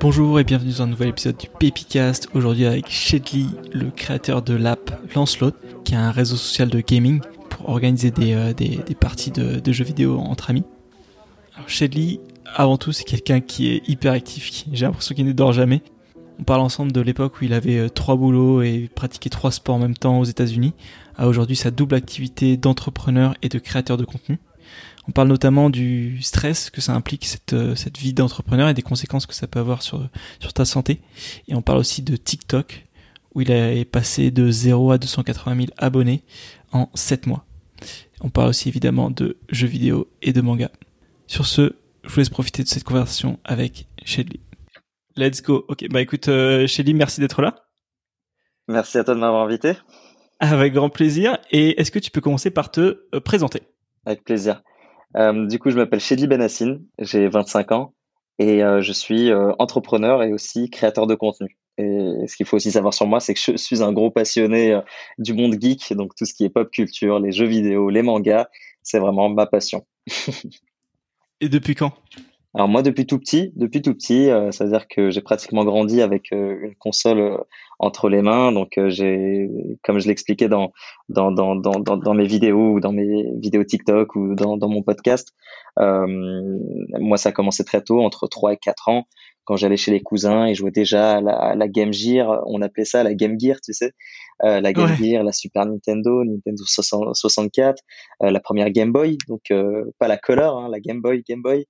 [0.00, 2.28] Bonjour et bienvenue dans un nouvel épisode du Pepicast.
[2.34, 5.52] Aujourd'hui avec Shedley, le créateur de l'app Lancelot,
[5.84, 10.18] qui est un réseau social de gaming pour organiser des, euh, parties de, jeux vidéo
[10.18, 10.64] entre amis.
[11.66, 12.20] Shedley,
[12.54, 14.64] avant tout, c'est quelqu'un qui est hyper actif.
[14.72, 15.82] J'ai l'impression qu'il ne dort jamais.
[16.40, 19.76] On parle ensemble de l'époque où il avait euh, trois boulots et pratiquait trois sports
[19.76, 20.74] en même temps aux États-Unis,
[21.16, 24.40] à aujourd'hui sa double activité d'entrepreneur et de créateur de contenu.
[25.08, 28.82] On parle notamment du stress que ça implique cette, euh, cette vie d'entrepreneur et des
[28.82, 30.08] conséquences que ça peut avoir sur,
[30.40, 31.00] sur ta santé.
[31.48, 32.86] Et on parle aussi de TikTok,
[33.34, 36.22] où il est passé de 0 à 280 000 abonnés
[36.72, 37.44] en 7 mois.
[38.20, 40.70] On parle aussi évidemment de jeux vidéo et de manga.
[41.26, 41.74] Sur ce,
[42.04, 44.40] je vous laisse profiter de cette conversation avec Shelly.
[45.16, 45.64] Let's go.
[45.68, 47.66] Ok, bah écoute, euh, Shelly, merci d'être là.
[48.68, 49.74] Merci à toi de m'avoir invité.
[50.40, 51.38] Avec grand plaisir.
[51.50, 53.62] Et est-ce que tu peux commencer par te euh, présenter?
[54.06, 54.62] Avec plaisir.
[55.16, 57.94] Euh, du coup, je m'appelle Shedli Benassine, j'ai 25 ans
[58.38, 61.58] et euh, je suis euh, entrepreneur et aussi créateur de contenu.
[61.78, 64.78] Et ce qu'il faut aussi savoir sur moi, c'est que je suis un gros passionné
[65.18, 68.48] du monde geek, donc tout ce qui est pop culture, les jeux vidéo, les mangas,
[68.82, 69.86] c'est vraiment ma passion.
[71.40, 71.92] et depuis quand?
[72.54, 76.32] Alors moi depuis tout petit, depuis tout petit, euh, c'est-à-dire que j'ai pratiquement grandi avec
[76.32, 77.38] euh, une console euh,
[77.78, 78.52] entre les mains.
[78.52, 79.48] Donc euh, j'ai,
[79.82, 80.70] comme je l'expliquais dans
[81.08, 84.82] dans, dans dans dans mes vidéos ou dans mes vidéos TikTok ou dans dans mon
[84.82, 85.32] podcast,
[85.78, 89.04] moi ça a commencé très tôt, entre 3 et 4 ans,
[89.44, 92.42] quand j'allais chez les cousins et jouais déjà à la, à la Game Gear.
[92.46, 93.92] On appelait ça la Game Gear, tu sais,
[94.42, 94.96] la Game ouais.
[94.96, 97.82] Gear, la Super Nintendo, Nintendo 64,
[98.20, 99.40] la première Game Boy, donc
[99.98, 101.66] pas la Color, hein, la Game Boy, Game Boy.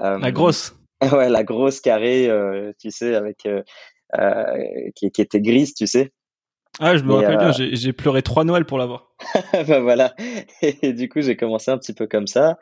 [0.00, 0.76] Euh, la grosse.
[1.12, 3.62] Ouais, la grosse carrée, euh, tu sais, avec euh,
[4.94, 6.12] qui, qui, était grise, tu sais.
[6.78, 9.10] Ah, je me rappelle bien, j'ai pleuré trois Noëls pour l'avoir.
[9.66, 10.14] bah voilà.
[10.62, 12.56] Et, du coup, j'ai commencé un petit peu comme ça.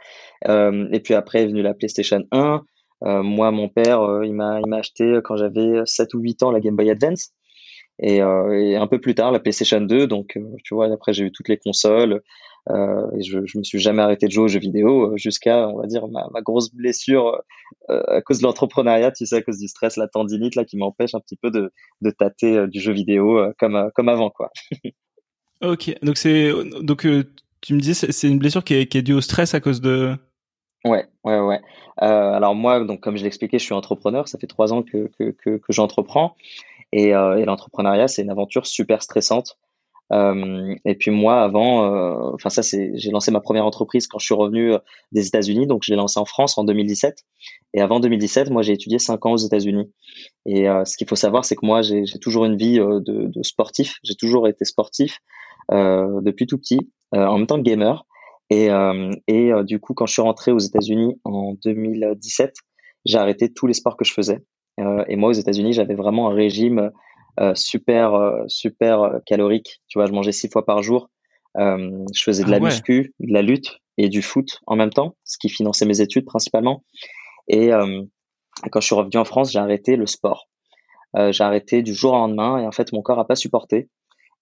[0.47, 2.63] et puis après est venue la PlayStation 1.
[3.03, 6.61] moi, mon père, il m'a il m'a acheté quand j'avais 7 ou 8 ans la
[6.61, 7.35] Game Boy Advance.
[7.99, 11.31] Et, et, un peu plus tard la PlayStation 2 donc tu vois après j'ai eu
[11.31, 12.23] toutes les consoles
[12.69, 15.79] et je, je me suis jamais arrêté de jouer aux jeux vidéo euh, jusqu'à, on
[15.81, 17.43] va dire, ma, ma grosse blessure
[17.89, 20.77] euh, à cause de l'entrepreneuriat, tu sais, à cause du stress, la tendinite là qui
[20.77, 24.51] m'empêche un petit peu de, de tâter du jeu vidéo comme comme avant, quoi.
[25.63, 27.07] ok, donc c'est donc
[27.61, 29.81] tu me dis c'est une blessure qui est, qui est due au stress à cause
[29.81, 30.17] de.
[30.85, 31.61] Ouais, ouais, ouais.
[32.03, 34.29] Euh, alors moi, donc comme je l'expliquais, je suis entrepreneur.
[34.29, 36.35] Ça fait trois ans que que que, que j'entreprends
[36.93, 39.59] et, euh, et l'entrepreneuriat, c'est une aventure super stressante.
[40.13, 44.19] Euh, et puis moi, avant, euh, enfin ça, c'est, j'ai lancé ma première entreprise quand
[44.19, 44.79] je suis revenu euh,
[45.13, 47.25] des États-Unis, donc je l'ai lancé en France en 2017.
[47.75, 49.93] Et avant 2017, moi, j'ai étudié cinq ans aux États-Unis.
[50.47, 53.43] Et euh, ce qu'il faut savoir, c'est que moi, j'ai, toujours une vie de, de
[53.43, 53.99] sportif.
[54.03, 55.19] J'ai toujours été sportif
[55.73, 56.81] depuis tout petit,
[57.13, 58.05] en même temps que gamer.
[58.51, 58.71] Et,
[59.29, 62.53] et du coup, quand je suis rentré aux États-Unis en 2017,
[63.05, 64.41] j'ai arrêté tous les sports que je faisais.
[65.07, 66.91] et moi, aux États-Unis, j'avais vraiment un régime
[67.55, 69.81] super euh, super euh, calorique.
[69.89, 71.11] Tu vois, je mangeais six fois par jour.
[71.57, 72.65] je faisais de ah la ouais.
[72.65, 76.25] muscu, de la lutte et du foot en même temps, ce qui finançait mes études
[76.25, 76.85] principalement.
[77.49, 77.71] Et
[78.71, 80.49] quand je suis revenu en France, j'ai arrêté le sport.
[81.17, 83.89] Euh, j'ai arrêté du jour au lendemain et en fait mon corps a pas supporté.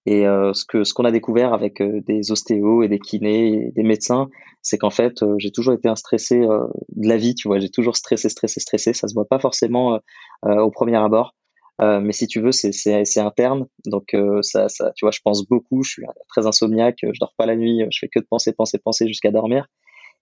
[0.07, 3.49] Et euh, ce que ce qu'on a découvert avec euh, des ostéos et des kinés
[3.49, 4.29] et des médecins,
[4.63, 7.35] c'est qu'en fait j'ai toujours été un stressé de la vie.
[7.35, 8.93] Tu vois, j'ai toujours stressé, stressé, stressé.
[8.93, 9.99] Ça se voit pas forcément
[10.43, 11.35] au premier abord.
[11.81, 15.47] Euh, mais si tu veux, c'est interne, donc euh, ça, ça, tu vois, je pense
[15.47, 15.83] beaucoup.
[15.85, 18.79] Je suis très insomniaque, je dors pas la nuit, je fais que de penser, penser,
[18.79, 19.67] penser jusqu'à dormir.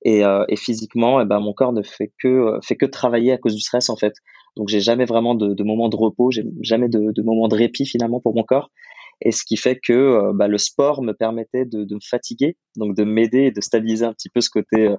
[0.04, 3.38] Et, euh, et physiquement, eh ben mon corps ne fait que fait que travailler à
[3.38, 4.12] cause du stress en fait.
[4.56, 7.54] Donc j'ai jamais vraiment de, de moments de repos, j'ai jamais de, de moments de
[7.56, 8.70] répit finalement pour mon corps.
[9.22, 12.56] Et ce qui fait que euh, bah, le sport me permettait de, de me fatiguer,
[12.76, 14.96] donc de m'aider et de stabiliser un petit peu ce côté euh,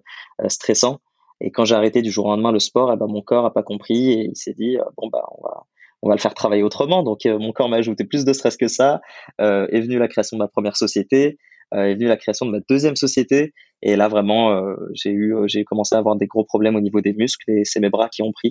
[0.50, 1.00] stressant.
[1.40, 3.53] Et quand j'ai arrêté du jour au lendemain le sport, eh ben mon corps a
[3.53, 5.66] pas compris et il s'est dit bon bah on va
[6.07, 7.03] on va le faire travailler autrement.
[7.03, 9.01] Donc euh, mon corps m'a ajouté plus de stress que ça.
[9.41, 11.38] Euh, est venue la création de ma première société,
[11.73, 13.53] euh, est venue la création de ma deuxième société.
[13.81, 14.59] Et là vraiment,
[14.94, 17.79] j'ai eu, j'ai commencé à avoir des gros problèmes au niveau des muscles et c'est
[17.79, 18.49] mes bras qui ont pris.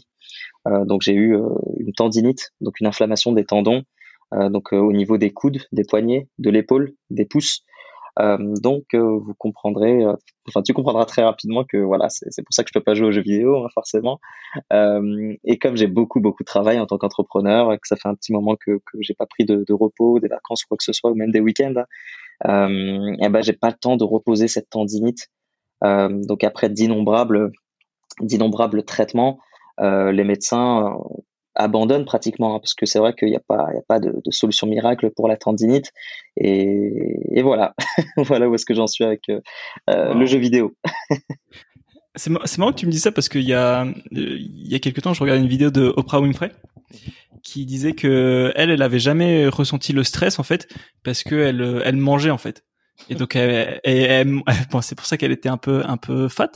[0.85, 1.37] Donc j'ai eu
[1.81, 3.83] une tendinite, donc une inflammation des tendons.
[4.33, 7.65] donc au niveau des coudes, des poignets, de l'épaule, des pouces.
[8.19, 10.15] Euh, donc euh, vous comprendrez, euh,
[10.49, 13.09] enfin tu comprendras très rapidement que voilà, c'est pour ça que je peux pas jouer
[13.09, 14.21] aux jeux vidéo hein, forcément.
[14.73, 18.33] et comme j'ai beaucoup beaucoup de travail en tant qu'entrepreneur, que ça fait un petit
[18.33, 21.11] moment que que j'ai pas pris de, repos, des vacances ou quoi que ce soit,
[21.11, 21.85] ou même des week-ends,
[22.47, 25.29] euh, et ben j'ai pas le temps de reposer cette tendinite.
[25.83, 27.53] donc après d'innombrables
[28.21, 29.39] d'innombrables traitements,
[29.79, 30.97] les médecins
[31.57, 33.99] abandonne pratiquement hein, parce que c'est vrai qu'il n'y a pas il y a pas
[33.99, 35.91] de, de, solution miracle pour la tendinite
[36.37, 37.75] et, et voilà
[38.17, 39.41] voilà où est-ce que j'en suis avec euh,
[39.89, 40.15] wow.
[40.15, 40.75] le jeu vidéo
[42.15, 45.03] C'est marrant que tu me dis ça parce qu'il y a il y a quelques
[45.03, 46.51] temps, je regardais une vidéo de Oprah Winfrey
[47.43, 50.67] qui disait que elle, elle avait jamais ressenti le stress en fait
[51.05, 52.65] parce que elle, elle mangeait en fait.
[53.11, 56.53] Et donc, elle, bon, c'est pour ça qu'elle était un peu un peu fat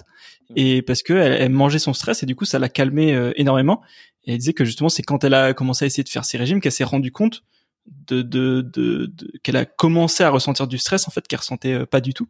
[0.56, 3.82] et parce que elle, mangeait son stress et du coup ça l'a calmé euh, énormément.
[4.25, 6.38] Et elle disait que justement c'est quand elle a commencé à essayer de faire ses
[6.38, 7.43] régimes qu'elle s'est rendue compte
[7.87, 9.12] de, de, de,
[9.43, 12.28] qu'elle a commencé à ressentir du stress en fait qu'elle ressentait euh, pas du tout.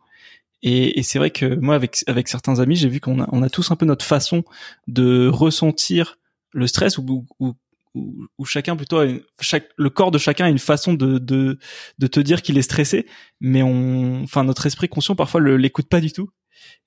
[0.63, 3.49] Et, c'est vrai que moi, avec avec certains amis, j'ai vu qu'on a, on a
[3.49, 4.45] tous un peu notre façon
[4.89, 6.19] de ressentir
[6.53, 7.55] le stress ou, ou,
[7.95, 9.03] ou, chacun plutôt
[9.41, 11.59] chaque le corps de chacun a une façon de de,
[11.99, 13.07] de te dire qu'il est stressé,
[13.41, 16.29] mais on, enfin notre esprit conscient parfois le l'écoute pas du tout.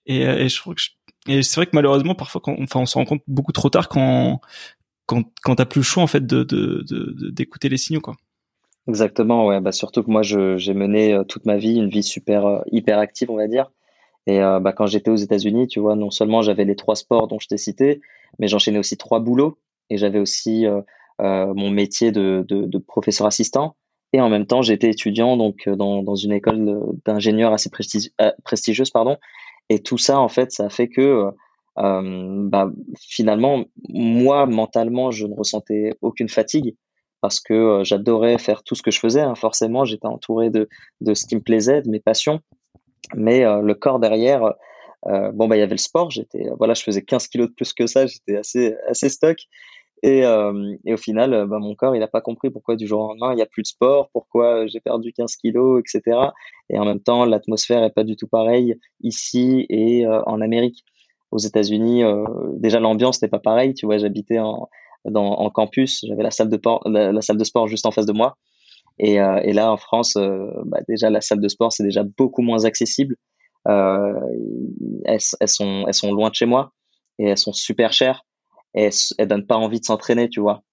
[0.05, 0.81] Et, je trouve que
[1.27, 3.89] et c'est vrai que malheureusement parfois quand enfin on se rend compte beaucoup trop tard
[3.89, 4.39] quand
[5.13, 8.15] quand quand t'as plus le choix en fait d'écouter les signaux quoi.
[8.87, 9.61] Exactement, ouais.
[9.61, 12.99] Bah, surtout que moi, j'ai mené euh, toute ma vie une vie super euh, hyper
[12.99, 13.71] active, on va dire.
[14.27, 17.27] Et euh, bah, quand j'étais aux États-Unis, tu vois, non seulement j'avais les trois sports
[17.27, 18.01] dont je t'ai cité,
[18.39, 19.57] mais j'enchaînais aussi trois boulots
[19.89, 20.65] et j'avais aussi
[21.19, 23.75] mon métier de, de, professeur assistant.
[24.13, 29.17] Et en même temps, j'étais étudiant donc dans, dans une école d'ingénieur assez prestigieuse, pardon.
[29.69, 31.29] Et tout ça, en fait, ça a fait que
[31.75, 36.75] bah, finalement, moi, mentalement, je ne ressentais aucune fatigue
[37.23, 39.21] parce que euh, j'adorais faire tout ce que je faisais.
[39.21, 39.33] Hein.
[39.35, 40.67] Forcément, j'étais entouré de,
[40.99, 42.41] de ce qui me plaisait, de mes passions.
[43.15, 44.43] Mais euh, le corps derrière,
[45.07, 46.11] euh, bon, bah, il y avait le sport.
[46.11, 48.07] J'étais, voilà, je faisais 15 kilos de plus que ça.
[48.07, 49.37] J'étais assez, assez stock.
[50.05, 50.23] Et,
[50.83, 53.31] et au final, bah, mon corps, il n'a pas compris pourquoi du jour au lendemain,
[53.31, 56.17] il n'y a plus de sport, pourquoi j'ai perdu 15 kilos, etc.
[56.69, 60.83] Et en même temps, l'atmosphère est pas du tout pareille ici et en Amérique.
[61.33, 62.03] Aux États-Unis,
[62.57, 63.73] déjà l'ambiance n'est pas pareille.
[63.73, 64.69] Tu vois, j'habitais en,
[65.49, 66.05] campus.
[66.07, 68.37] J'avais la salle de sport, la, salle de sport juste en face de moi.
[68.99, 72.43] Et, euh, là, en France, euh, bah, déjà la salle de sport c'est déjà beaucoup
[72.43, 73.15] moins accessible.
[73.67, 74.13] Euh,
[75.05, 76.71] elles, sont, loin de chez moi
[77.17, 78.25] et elles sont super chères
[78.73, 80.63] elles, elles donnent pas envie de s'entraîner, tu vois.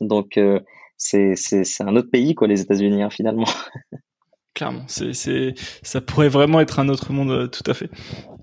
[0.00, 0.60] Donc euh,
[0.96, 1.36] c'est
[1.80, 3.46] un autre pays quoi, les États-Unis hein, finalement.
[4.60, 7.88] Clairement, c'est c'est ça pourrait vraiment être un autre monde euh, tout à fait.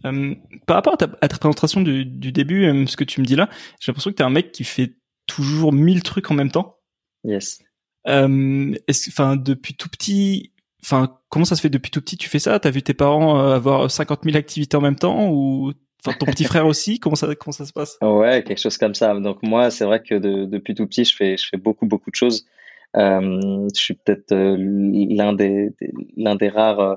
[0.04, 0.34] Euh,
[0.66, 3.36] par rapport à ta, à ta présentation du, du début, ce que tu me dis
[3.36, 3.48] là,
[3.80, 4.96] j'ai l'impression que tu es un mec qui fait
[5.28, 6.80] toujours mille trucs en même temps.
[7.24, 7.60] Yes.
[8.08, 8.74] Euh,
[9.10, 10.54] enfin, depuis tout petit,
[10.84, 12.60] enfin, comment ça se fait depuis tout petit Tu fais ça?
[12.60, 15.72] T'as vu tes parents euh, avoir 50 000 activités en même temps ou
[16.04, 17.00] enfin ton petit frère aussi?
[17.00, 18.00] Comment ça comment ça se passe?
[18.02, 19.14] Ouais, quelque chose comme ça.
[19.20, 22.16] Donc moi, c'est vrai que depuis tout petit, je fais je fais beaucoup beaucoup de
[22.16, 22.48] choses.
[22.96, 25.70] Euh, je suis peut-être euh, l'un des,
[26.16, 26.96] l'un des rares euh,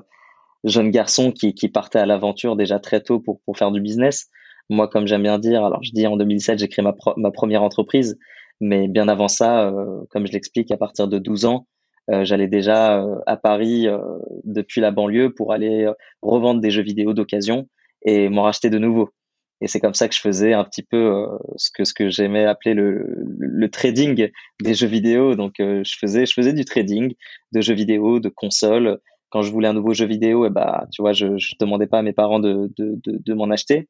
[0.63, 4.29] jeunes garçons qui qui partait à l'aventure déjà très tôt pour pour faire du business.
[4.69, 7.63] Moi, comme j'aime bien dire, alors je dis en 2007, j'ai créé ma, ma première
[7.63, 8.17] entreprise,
[8.61, 9.73] mais bien avant ça,
[10.11, 11.67] comme je l'explique, à partir de 12 ans,
[12.07, 13.87] j'allais déjà à Paris
[14.45, 15.91] depuis la banlieue pour aller
[16.21, 17.67] revendre des jeux vidéo d'occasion
[18.05, 19.09] et m'en racheter de nouveaux.
[19.61, 22.45] Et c'est comme ça que je faisais un petit peu ce que ce que j'aimais
[22.45, 23.05] appeler le,
[23.37, 24.29] le, trading
[24.61, 25.35] des jeux vidéo.
[25.35, 27.13] Donc je faisais je faisais du trading
[27.51, 28.99] de jeux vidéo, de consoles.
[29.29, 31.87] Quand je voulais un nouveau jeu vidéo, et eh bah tu vois, je, je demandais
[31.87, 33.87] pas à mes parents de de, de, m'en acheter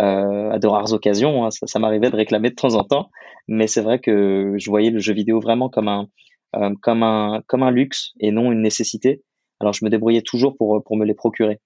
[0.00, 1.44] euh, à de rares occasions.
[1.44, 3.10] Hein, ça, m'arrivait de réclamer de temps en temps,
[3.48, 6.08] mais c'est vrai que je voyais le jeu vidéo vraiment comme un
[6.56, 9.22] euh, comme un comme un luxe et non une nécessité.
[9.60, 11.58] Alors je me débrouillais toujours pour pour me les procurer.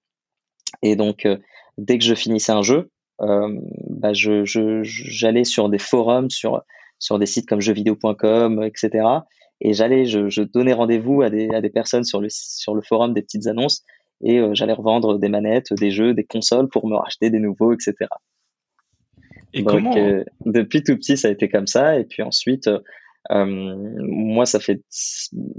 [0.81, 1.37] Et donc euh,
[1.77, 2.89] dès que je finissais un jeu,
[3.21, 3.59] euh,
[3.89, 4.43] bah je
[4.83, 6.61] j'allais sur des forums, sur
[6.99, 9.07] sur des sites comme jeuxvideo.com, etc.
[9.61, 12.81] Et j'allais, je, je donnais rendez-vous à des, à des personnes sur le, sur le
[12.81, 13.83] forum des petites annonces
[14.21, 17.73] et euh, j'allais revendre des manettes, des jeux, des consoles pour me racheter des nouveaux,
[17.73, 17.95] etc.
[19.53, 21.99] Et Donc, comment euh, depuis tout petit, ça a été comme ça.
[21.99, 22.67] Et puis ensuite,
[23.31, 24.81] euh, moi, ça fait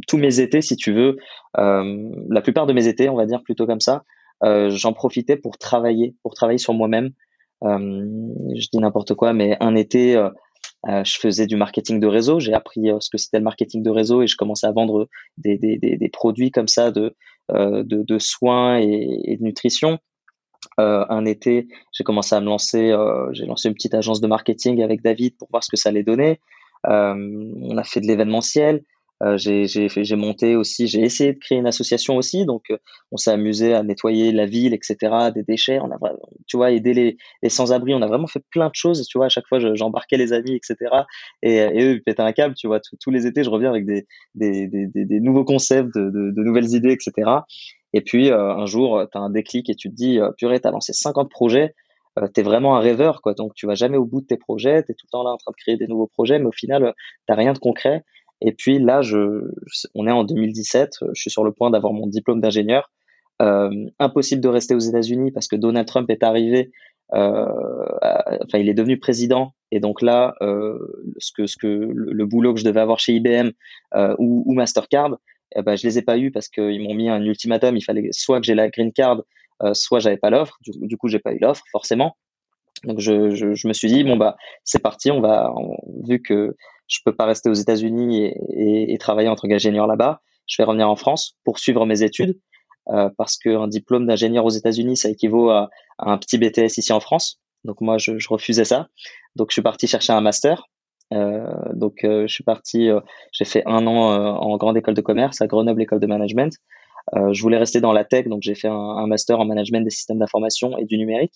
[0.06, 1.16] tous mes étés, si tu veux,
[1.56, 4.04] la plupart de mes étés, on va dire plutôt comme ça,
[4.42, 7.11] j'en profitais pour travailler, pour travailler sur moi-même.
[7.62, 10.15] Je dis n'importe quoi, mais un été,
[10.87, 12.41] je faisais du marketing de réseau.
[12.41, 15.59] J'ai appris ce que c'était le marketing de réseau et je commençais à vendre des,
[15.59, 17.15] des, des, produits comme ça de
[17.55, 19.99] euh, de, soins et, de nutrition.
[20.79, 24.27] Euh, un été, j'ai commencé à me lancer, euh, j'ai lancé une petite agence de
[24.27, 26.41] marketing avec David pour voir ce que ça allait donner.
[26.85, 28.83] on a fait de l'événementiel.
[29.25, 32.78] Euh, j'ai monté aussi, j'ai essayé de créer une association aussi, donc euh,
[33.10, 34.96] on s'est amusé à nettoyer la ville, etc.,
[35.34, 35.80] des déchets.
[35.80, 35.98] On a,
[36.46, 37.94] tu vois, aider les, les sans-abri.
[37.94, 39.04] On a vraiment fait plein de choses.
[39.08, 40.76] Tu vois, à chaque fois, j'embarquais les amis, etc.
[41.42, 42.54] Et, et eux, ils pétaient un câble.
[42.54, 46.10] Tu vois, tous les étés, je reviens avec des, des, des, des, nouveaux concepts, de,
[46.10, 47.30] de, de, nouvelles idées, etc.
[47.94, 50.68] Et puis euh, un jour, tu as un déclic et tu te dis, purée, tu
[50.68, 51.75] as lancé 50 projets.
[52.34, 53.34] tu es vraiment un rêveur, quoi.
[53.34, 54.84] Donc, tu vas jamais au bout de tes projets.
[54.84, 56.52] Tu es tout le temps là en train de créer des nouveaux projets, mais au
[56.52, 56.94] final,
[57.26, 58.04] tu rien de concret.
[58.40, 59.00] Et puis là,
[59.95, 62.90] on est en 2017, je suis sur le point d'avoir mon diplôme d'ingénieur.
[63.40, 66.73] Euh, impossible de rester aux États-Unis parce que Donald Trump est arrivé
[67.11, 72.61] enfin, il est devenu président et donc là, ce que ce que le, boulot que
[72.61, 73.50] je devais avoir chez IBM
[74.18, 75.16] ou, Mastercard,
[75.57, 77.76] eh ben, je les ai pas eu parce qu'ils m'ont mis un ultimatum.
[77.78, 79.23] Il fallait soit que j'ai la green card,
[79.73, 80.59] soit j'avais pas l'offre.
[80.61, 82.16] Du, du, coup, j'ai pas eu l'offre forcément.
[82.85, 85.52] Donc je, me suis dit bon bah c'est parti, on va
[86.07, 86.54] vu que
[86.88, 90.88] je peux pas rester aux États-Unis et, travailler en tant qu'ingénieur là-bas, je vais revenir
[90.88, 92.40] en France pour suivre mes études
[92.88, 95.68] euh, parce qu'un diplôme d'ingénieur aux États-Unis ça équivaut à,
[95.99, 97.40] un petit BTS ici en France.
[97.64, 98.88] Donc moi je, refusais ça.
[99.37, 100.64] Donc je suis parti chercher un master.
[101.12, 102.88] Euh, donc euh, je suis parti,
[103.33, 106.57] j'ai fait un an en grande école de commerce à Grenoble école de management.
[107.14, 110.18] je voulais rester dans la tech donc j'ai fait un, master en management des systèmes
[110.18, 111.35] d'information et du numérique.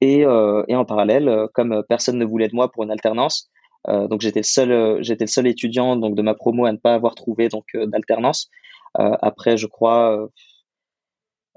[0.00, 3.50] Et, en parallèle, comme personne ne voulait de moi pour une alternance,
[3.88, 6.94] donc j'étais le seul, j'étais le seul étudiant donc de ma promo à ne pas
[6.94, 8.50] avoir trouvé donc d'alternance.
[8.94, 10.28] après, je crois,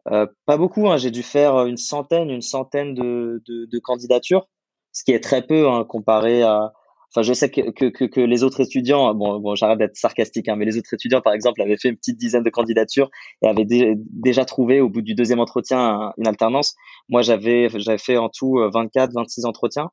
[0.05, 0.89] pas beaucoup.
[0.89, 4.47] Hein, j'ai dû faire une centaine, une centaine de, de, candidatures,
[4.91, 6.73] ce qui est très peu hein, comparé à,
[7.15, 10.55] Enfin, je sais que, que, que, les autres étudiants, bon, bon j'arrête d'être sarcastique, hein,
[10.55, 13.11] mais les autres étudiants, par exemple, avaient fait une petite dizaine de candidatures
[13.43, 16.73] et avaient déjà trouvé au bout du deuxième entretien une alternance.
[17.09, 19.91] Moi, j'avais j'avais fait en tout 24, euh, 26 entretiens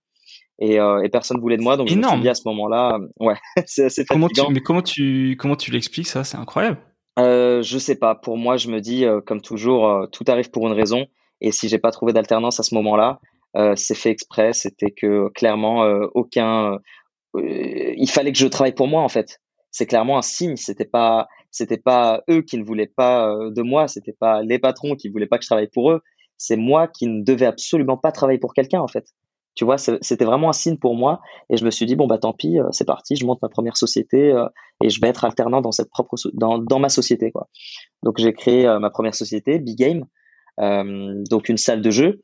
[0.60, 2.98] et, euh, et personne voulait de moi, donc je me suis dit à ce moment-là,
[2.98, 3.36] euh, ouais,
[3.66, 6.24] c'est assez comment Tu, mais comment tu comment tu l'expliques ça?
[6.24, 6.78] C'est incroyable.
[7.18, 8.14] Euh, je sais pas.
[8.14, 11.06] Pour moi, je me dis, euh, comme toujours, tout arrive pour une raison.
[11.40, 13.18] Et si j'ai pas trouvé d'alternance à ce moment-là,
[13.56, 14.52] euh, c'est fait exprès.
[14.52, 15.82] C'était que clairement
[16.14, 16.78] aucun
[17.36, 19.40] euh, il fallait que je travaille pour moi en fait.
[19.70, 20.56] C'est clairement un signe.
[20.56, 23.88] C'était pas, c'était pas eux qui ne voulaient pas euh, de moi.
[23.88, 26.02] C'était pas les patrons qui voulaient pas que je travaille pour eux.
[26.36, 29.06] C'est moi qui ne devais absolument pas travailler pour quelqu'un en fait.
[29.54, 31.20] Tu vois, c'était vraiment un signe pour moi.
[31.50, 33.16] Et je me suis dit bon bah tant pis, euh, c'est parti.
[33.16, 34.34] Je monte ma première société
[34.82, 37.48] et je vais être alternant dans cette propre dans, dans ma société quoi.
[38.02, 40.04] Donc j'ai créé ma première société, Big Game.
[41.28, 42.22] donc une salle de jeu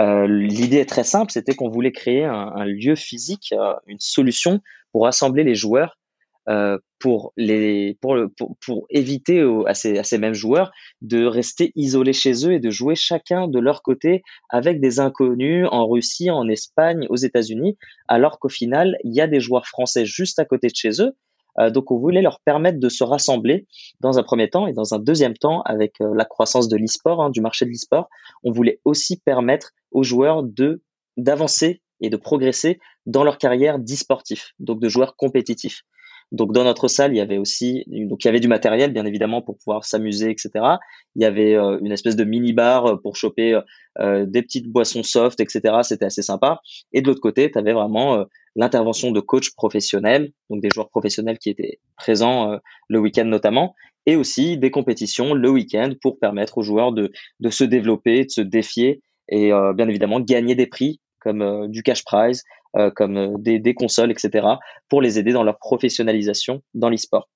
[0.00, 4.60] euh, l'idée est très simple, c'était qu'on voulait créer un, lieu physique, euh, une solution
[4.92, 5.98] pour rassembler les joueurs,
[6.48, 11.72] euh, pour les pour, pour, pour éviter à, ces, à ces mêmes joueurs de rester
[11.74, 16.30] isolés chez eux et de jouer chacun de leur côté avec des inconnus en Russie,
[16.30, 17.76] en Espagne, aux États-Unis,
[18.08, 21.14] alors qu'au final il y a des joueurs français juste à côté de chez eux
[21.58, 23.66] euh, donc on voulait leur permettre de se rassembler
[24.00, 27.22] dans un premier temps et dans un deuxième temps avec euh, la croissance de l'e-sport,
[27.22, 28.08] hein, du marché de l'e-sport,
[28.42, 30.82] on voulait aussi permettre aux joueurs de
[31.16, 35.82] d'avancer et de progresser dans leur carrière d'e-sportif, donc de joueurs compétitifs.
[36.32, 39.06] Donc dans notre salle, il y avait aussi donc il y avait du matériel bien
[39.06, 40.50] évidemment pour pouvoir s'amuser, etc.
[41.14, 43.60] Il y avait euh, une espèce de mini bar pour choper
[44.00, 45.76] euh, des petites boissons soft, etc.
[45.82, 46.60] C'était assez sympa.
[46.92, 48.24] Et de l'autre côté, tu avais vraiment
[48.56, 52.56] l'intervention de coachs professionnels, donc des joueurs professionnels qui étaient présents euh,
[52.88, 53.74] le week-end notamment,
[54.06, 58.30] et aussi des compétitions le week-end pour permettre aux joueurs de, de se développer, de
[58.30, 62.42] se défier et euh, bien évidemment gagner des prix comme euh, du cash prize,
[62.96, 64.46] comme des, des, consoles, etc.,
[64.88, 67.28] pour les aider dans leur professionnalisation dans l'e-sport.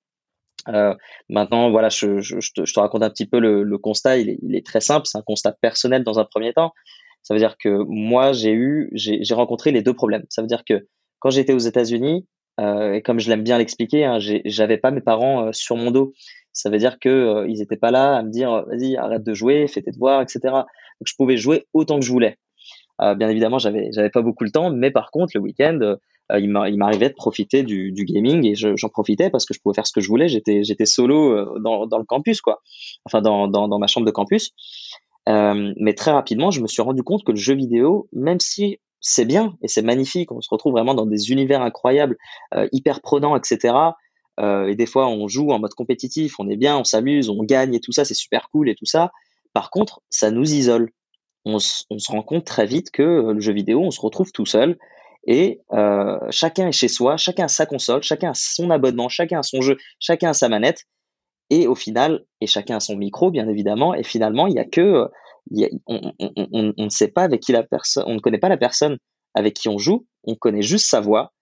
[1.29, 4.19] maintenant, voilà, je, je, je, te, je, te, raconte un petit peu le, le constat.
[4.19, 5.07] Il est, il est très simple.
[5.07, 6.73] C'est un constat personnel dans un premier temps.
[7.23, 10.25] Ça veut dire que moi, j'ai eu, j'ai rencontré les deux problèmes.
[10.29, 10.87] Ça veut dire que
[11.19, 12.27] quand j'étais aux États-Unis,
[12.61, 15.91] euh, et comme je l'aime bien l'expliquer, hein, j'avais pas mes parents euh, sur mon
[15.91, 16.13] dos.
[16.53, 19.35] Ça veut dire que euh, ils étaient pas là à me dire vas-y arrête de
[19.35, 20.55] jouer, fais tes devoirs, etc.
[21.05, 22.37] Je pouvais jouer autant que je voulais.
[23.01, 25.97] Euh, bien évidemment, j'avais j'avais pas beaucoup le temps, mais par contre le week-end, euh,
[26.39, 29.87] il m'arrivait de profiter du, du gaming et j'en profitais parce que je pouvais faire
[29.87, 30.29] ce que je voulais.
[30.29, 32.61] J'étais j'étais solo dans, dans le campus quoi,
[33.05, 34.51] enfin dans, dans, dans ma chambre de campus.
[35.27, 39.25] mais très rapidement, je me suis rendu compte que le jeu vidéo, même si c'est
[39.25, 40.33] bien et c'est magnifique.
[40.33, 42.17] On se retrouve vraiment dans des univers incroyables,
[42.55, 43.75] euh, hyper prenants, etc.
[44.41, 47.43] Euh, et des fois, on joue en mode compétitif, on est bien, on s'amuse, on
[47.43, 49.11] gagne et tout ça, c'est super cool et tout ça.
[49.53, 50.91] Par contre, ça nous isole.
[51.49, 54.47] On, se rend compte très vite que euh, le jeu vidéo, on se retrouve tout
[54.47, 54.79] seul
[55.27, 55.61] et
[56.31, 59.61] chacun est chez soi, chacun a sa console, chacun a son abonnement, chacun a son
[59.61, 60.85] jeu, chacun a sa manette.
[61.51, 64.65] Et au final, et chacun a son micro, bien évidemment, et finalement, il y a
[64.65, 65.09] que
[65.87, 68.99] on, ne sait pas avec qui la personne, on ne connaît pas la personne
[69.35, 71.33] avec qui on joue, on connaît juste sa voix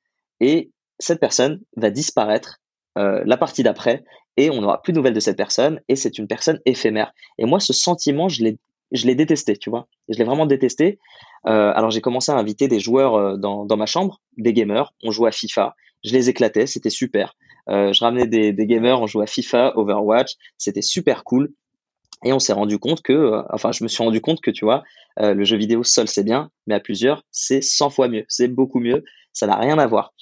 [0.41, 2.59] et cette personne va disparaître
[2.99, 4.05] euh, la partie d'après
[4.37, 7.13] et on n'aura plus de nouvelles de cette personne et c'est une personne éphémère.
[7.39, 8.59] Et moi, ce sentiment, je l'ai,
[8.93, 9.89] je l'ai détesté, tu vois.
[10.09, 10.99] Je l'ai vraiment détesté.
[11.47, 14.93] Euh, alors j'ai commencé à inviter des joueurs euh, dans, ma chambre, des gamers.
[15.03, 15.75] On jouait à FIFA.
[16.05, 17.35] Je les éclatais, c'était super.
[17.69, 21.53] je ramenais des, gamers, on jouait à FIFA, Overwatch, c'était super cool.
[22.25, 24.65] Et on s'est rendu compte que, euh, enfin, je me suis rendu compte que, tu
[24.65, 24.83] vois,
[25.21, 28.49] euh, le jeu vidéo seul c'est bien, mais à plusieurs c'est 100 fois mieux, c'est
[28.49, 30.15] beaucoup mieux, ça n'a rien à voir.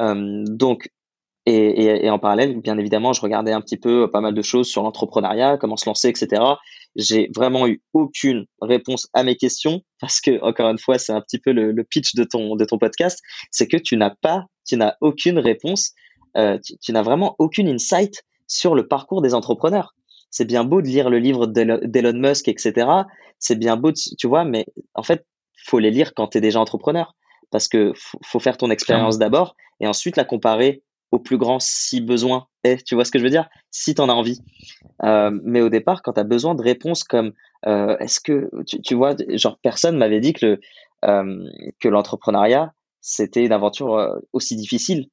[0.00, 0.90] Euh, donc,
[1.48, 4.82] et, en parallèle, bien évidemment, je regardais un petit peu pas mal de choses sur
[4.82, 6.42] l'entrepreneuriat, comment se lancer, etc.
[6.96, 11.20] J'ai vraiment eu aucune réponse à mes questions parce que, encore une fois, c'est un
[11.20, 13.20] petit peu le, pitch de ton, de ton podcast,
[13.52, 15.92] c'est que tu n'as pas, tu n'as aucune réponse,
[16.36, 19.94] euh, tu, n'as vraiment aucune insight sur le parcours des entrepreneurs.
[20.30, 22.88] C'est bien beau de lire le livre d'Elon Musk, etc.
[23.38, 25.24] C'est bien beau, tu vois, mais en fait,
[25.64, 27.14] faut les lire quand tu es déjà entrepreneur
[27.52, 27.92] parce que
[28.24, 30.82] faut faire ton expérience d'abord et ensuite la comparer
[31.16, 32.84] au plus grand si besoin est.
[32.84, 34.40] Tu vois ce que je veux dire Si tu en as envie.
[35.02, 37.32] Euh, mais au départ, quand tu as besoin de réponses comme
[37.66, 40.60] euh, est-ce que tu, vois, genre personne m'avait dit que
[41.04, 41.44] euh,
[41.80, 45.06] que l'entrepreneuriat c'était une aventure aussi difficile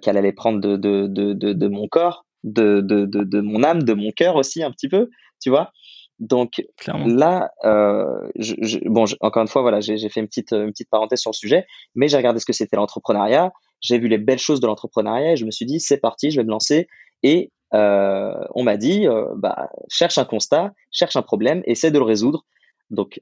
[0.00, 3.94] qu'elle allait prendre de, de, de, de, mon corps, de, de, de, mon âme, de
[3.94, 5.10] mon cœur aussi un petit peu,
[5.42, 5.72] tu vois.
[6.20, 7.50] Donc là,
[8.36, 11.36] je, bon, encore une fois, voilà, j'ai fait une petite, une petite parenthèse sur le
[11.36, 11.66] sujet,
[11.96, 15.36] mais j'ai regardé ce que c'était l'entrepreneuriat j'ai vu les belles choses de l'entrepreneuriat et
[15.36, 16.88] je me suis dit, c'est parti, je vais me lancer.
[17.22, 21.98] Et euh, on m'a dit, euh, bah, cherche un constat, cherche un problème, essaie de
[21.98, 22.44] le résoudre.
[22.90, 23.20] Donc,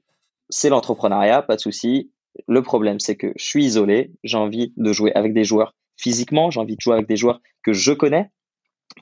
[0.49, 2.11] c'est l'entrepreneuriat, pas de souci.
[2.47, 6.51] Le problème, c'est que je suis isolé, j'ai envie de jouer avec des joueurs physiquement,
[6.51, 8.29] j'ai envie de jouer avec des joueurs que je connais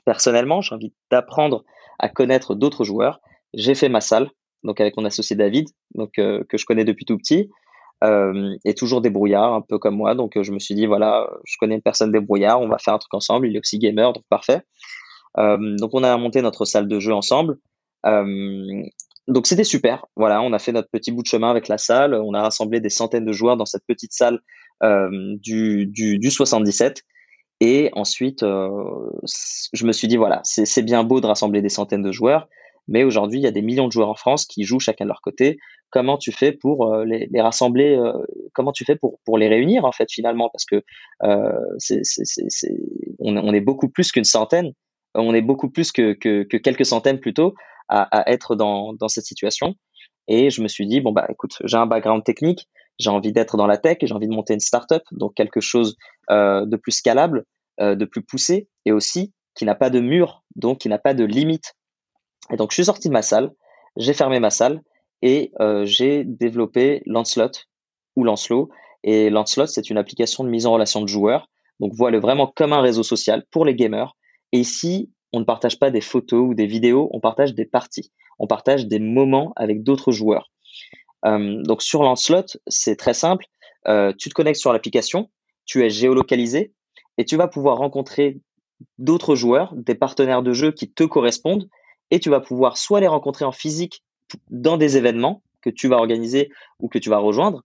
[0.04, 1.64] personnellement, j'ai envie d'apprendre
[1.98, 3.20] à connaître d'autres joueurs.
[3.52, 4.30] J'ai fait ma salle,
[4.62, 7.50] donc avec mon associé David, donc euh, que je connais depuis tout petit
[8.04, 10.14] euh, et toujours débrouillard, un peu comme moi.
[10.14, 12.94] Donc, euh, je me suis dit, voilà, je connais une personne débrouillard, on va faire
[12.94, 13.48] un truc ensemble.
[13.48, 14.62] Il est aussi gamer, donc parfait.
[15.38, 17.58] Euh, donc, on a monté notre salle de jeu ensemble.
[18.06, 18.82] Euh,
[19.26, 20.04] donc, c'était super.
[20.16, 22.14] Voilà, on a fait notre petit bout de chemin avec la salle.
[22.14, 24.40] On a rassemblé des centaines de joueurs dans cette petite salle
[24.82, 27.02] du, du 77.
[27.60, 32.12] Et ensuite, je me suis dit, voilà, c'est bien beau de rassembler des centaines de
[32.12, 32.48] joueurs,
[32.88, 35.08] mais aujourd'hui, il y a des millions de joueurs en France qui jouent chacun de
[35.08, 35.58] leur côté.
[35.90, 38.12] Comment tu fais pour euh, les, rassembler euh,
[38.52, 40.50] Comment tu fais pour, pour les réunir en fait finalement?
[40.52, 40.82] Parce que
[41.22, 42.02] euh, c'est,
[43.20, 44.72] on, on, est beaucoup plus qu'une centaine.
[45.14, 47.54] On est beaucoup plus que, que, que quelques centaines plutôt
[47.88, 49.74] à, à être dans, dans cette situation.
[50.26, 53.56] Et je me suis dit bon bah écoute, j'ai un background technique, j'ai envie d'être
[53.56, 55.96] dans la tech, j'ai envie de monter une startup, donc quelque chose
[56.30, 57.44] de plus scalable,
[57.78, 61.24] de plus poussé, et aussi qui n'a pas de mur, donc qui n'a pas de
[61.24, 61.74] limite
[62.50, 63.50] et donc, je suis sorti de ma salle,
[63.96, 64.82] j'ai fermé ma salle
[65.22, 67.50] et euh, j'ai développé Lancelot
[68.16, 68.70] ou Lancelot.
[69.02, 71.48] Et Lancelot, c'est une application de mise en relation de joueurs.
[71.80, 74.16] Donc, voilà vraiment comme un réseau social pour les gamers.
[74.52, 78.12] Et ici, on ne partage pas des photos ou des vidéos, on partage des parties.
[78.38, 80.50] On partage des moments avec d'autres joueurs.
[81.26, 83.46] Euh, donc, sur Lancelot, c'est très simple.
[83.88, 85.30] Euh, tu te connectes sur l'application,
[85.66, 86.72] tu es géolocalisé
[87.18, 88.38] et tu vas pouvoir rencontrer
[88.98, 91.68] d'autres joueurs, des partenaires de jeu qui te correspondent
[92.14, 94.04] et tu vas pouvoir soit les rencontrer en physique
[94.48, 96.48] dans des événements que tu vas organiser
[96.78, 97.64] ou que tu vas rejoindre,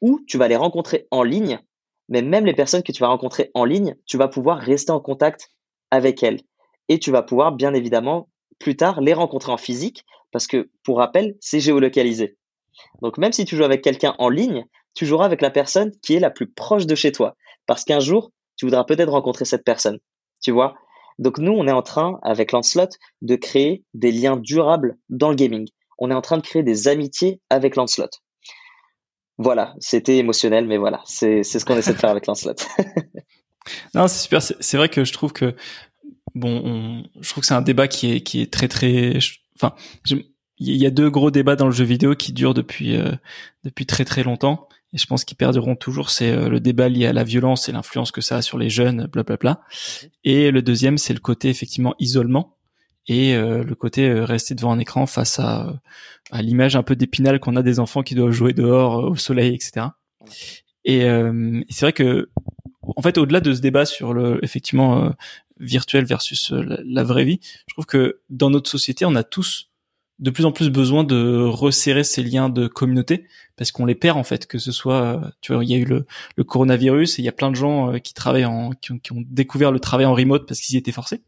[0.00, 1.60] ou tu vas les rencontrer en ligne,
[2.08, 4.98] mais même les personnes que tu vas rencontrer en ligne, tu vas pouvoir rester en
[4.98, 5.52] contact
[5.92, 6.40] avec elles.
[6.88, 8.28] Et tu vas pouvoir, bien évidemment,
[8.58, 12.36] plus tard, les rencontrer en physique, parce que, pour rappel, c'est géolocalisé.
[13.00, 16.14] Donc, même si tu joues avec quelqu'un en ligne, tu joueras avec la personne qui
[16.14, 19.64] est la plus proche de chez toi, parce qu'un jour, tu voudras peut-être rencontrer cette
[19.64, 20.00] personne.
[20.42, 20.74] Tu vois?
[21.18, 22.88] Donc nous, on est en train, avec Lancelot,
[23.22, 25.68] de créer des liens durables dans le gaming.
[25.98, 28.10] On est en train de créer des amitiés avec Lancelot.
[29.38, 32.54] Voilà, c'était émotionnel, mais voilà, c'est ce qu'on essaie de faire avec Lancelot.
[33.94, 34.42] non, c'est super.
[34.42, 35.54] C'est vrai que je trouve que
[36.34, 39.18] bon, je trouve que c'est un débat qui est qui est très très.
[39.56, 39.74] Enfin,
[40.58, 43.12] il y a deux gros débats dans le jeu vidéo qui durent depuis euh,
[43.64, 47.06] depuis très très longtemps et je pense qu'ils perduront toujours, c'est euh, le débat lié
[47.06, 49.60] à la violence et l'influence que ça a sur les jeunes, blablabla.
[50.22, 52.56] Et le deuxième, c'est le côté effectivement isolement
[53.08, 55.80] et euh, le côté euh, rester devant un écran face à,
[56.32, 59.88] l'image un peu d'épinal qu'on a des enfants qui doivent jouer dehors au soleil, etc.
[60.84, 61.00] Et,
[61.70, 62.30] c'est vrai que,
[62.82, 65.12] en fait, au-delà de ce débat sur le effectivement
[65.60, 69.70] virtuel versus la vraie vie, je trouve que dans notre société, on a tous
[70.18, 74.16] de plus en plus besoin de resserrer ces liens de communauté parce qu'on les perd
[74.16, 77.18] en fait que ce soit euh, tu vois il y a eu le, le coronavirus
[77.18, 79.80] et il y a plein de gens euh, qui travaillent en qui ont, découvert le
[79.80, 81.22] travail en remote parce qu'ils y étaient forcés.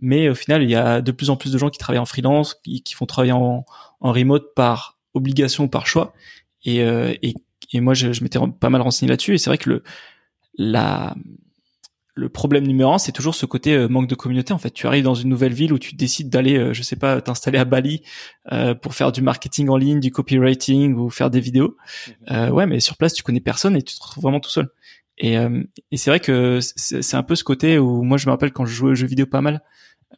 [0.00, 2.06] Mais au final il y a de plus en plus de gens qui travaillent en
[2.06, 3.64] freelance qui, qui font travailler en,
[4.00, 6.14] en remote par obligation ou par choix.
[6.64, 7.34] Et, euh, et,
[7.72, 9.34] et moi je, je m'étais pas mal renseigné là-dessus.
[9.34, 9.82] Et c'est vrai que le
[10.54, 11.14] la
[12.14, 14.52] le problème numéro un, c'est toujours ce côté euh, manque de communauté.
[14.52, 16.96] En fait, tu arrives dans une nouvelle ville où tu décides d'aller, euh, je sais
[16.96, 18.02] pas, t'installer à Bali
[18.52, 21.76] euh, pour faire du marketing en ligne, du copywriting ou faire des vidéos.
[22.28, 22.50] Mhm.
[22.50, 24.70] ouais, mais sur place, tu connais personne et tu te retrouves vraiment tout seul.
[25.18, 28.50] Et, et c'est vrai que c'est un peu ce côté où moi, je me rappelle
[28.50, 29.62] quand je jouais aux jeux vidéo pas mal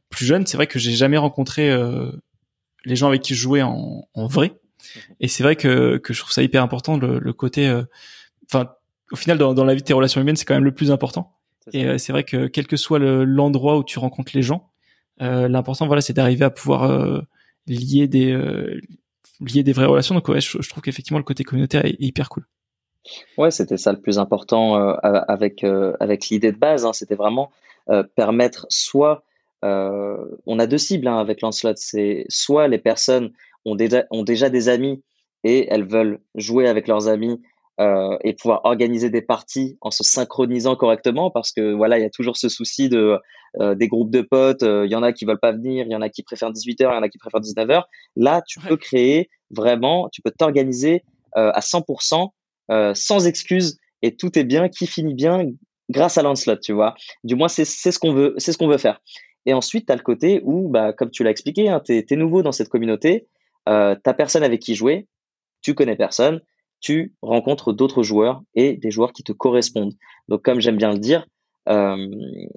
[0.09, 1.77] plus jeune, c'est vrai que j'ai jamais rencontré
[2.85, 4.49] les gens avec qui je jouais en, en vrai.
[4.49, 5.15] Mhm.
[5.21, 7.69] Et c'est vrai que, que je trouve ça hyper important le, le côté,
[8.51, 8.71] enfin,
[9.11, 10.91] au final, dans, dans la vie de tes relations humaines, c'est quand même le plus
[10.91, 11.35] important
[11.73, 14.71] Et c'est vrai que quel que soit l'endroit où tu rencontres les gens,
[15.19, 17.23] l'important voilà c'est d'arriver à pouvoir
[17.67, 18.37] lier des
[19.41, 20.15] lier des vraies relations.
[20.15, 22.47] Donc ouais, je, trouve qu'effectivement le côté communautaire est, hyper cool.
[23.37, 26.85] Ouais, c'était ça le plus important avec avec l'idée de base.
[26.85, 26.93] Hein.
[26.93, 27.51] c'était vraiment
[28.17, 29.25] permettre soit
[29.63, 33.33] on a deux cibles hein, avec Lancelot, c'est soit les personnes
[33.65, 35.03] ont déjà, ont déjà des amis
[35.43, 37.41] et elles veulent jouer avec leurs amis
[37.81, 42.07] euh, et pouvoir organiser des parties en se synchronisant correctement parce que voilà, il y
[42.07, 43.19] a toujours ce souci de
[43.61, 45.93] euh, des groupes de potes, euh, il y en a qui veulent pas venir, il
[45.93, 47.83] y en a qui préfèrent 18h, il y en a qui préfèrent 19h.
[48.17, 51.03] Là, tu peux créer vraiment, tu peux t'organiser
[51.35, 52.29] à 100%
[52.95, 55.45] sans excuses et tout est bien, qui finit bien
[55.89, 56.95] grâce à Lancelot, tu vois.
[57.25, 59.01] Du moins, c'est ce qu'on veut, c'est ce qu'on veut faire.
[59.47, 62.17] Et ensuite, tu as le côté où, bah, comme tu l'as expliqué, hein, tu es,
[62.17, 63.27] nouveau dans cette communauté,
[63.69, 65.07] euh, tu personne avec qui jouer,
[65.63, 66.41] tu connais personne,
[66.85, 69.95] tu rencontres d'autres joueurs et des joueurs qui te correspondent.
[70.29, 71.27] Donc, comme j'aime bien le dire,
[71.69, 71.97] euh,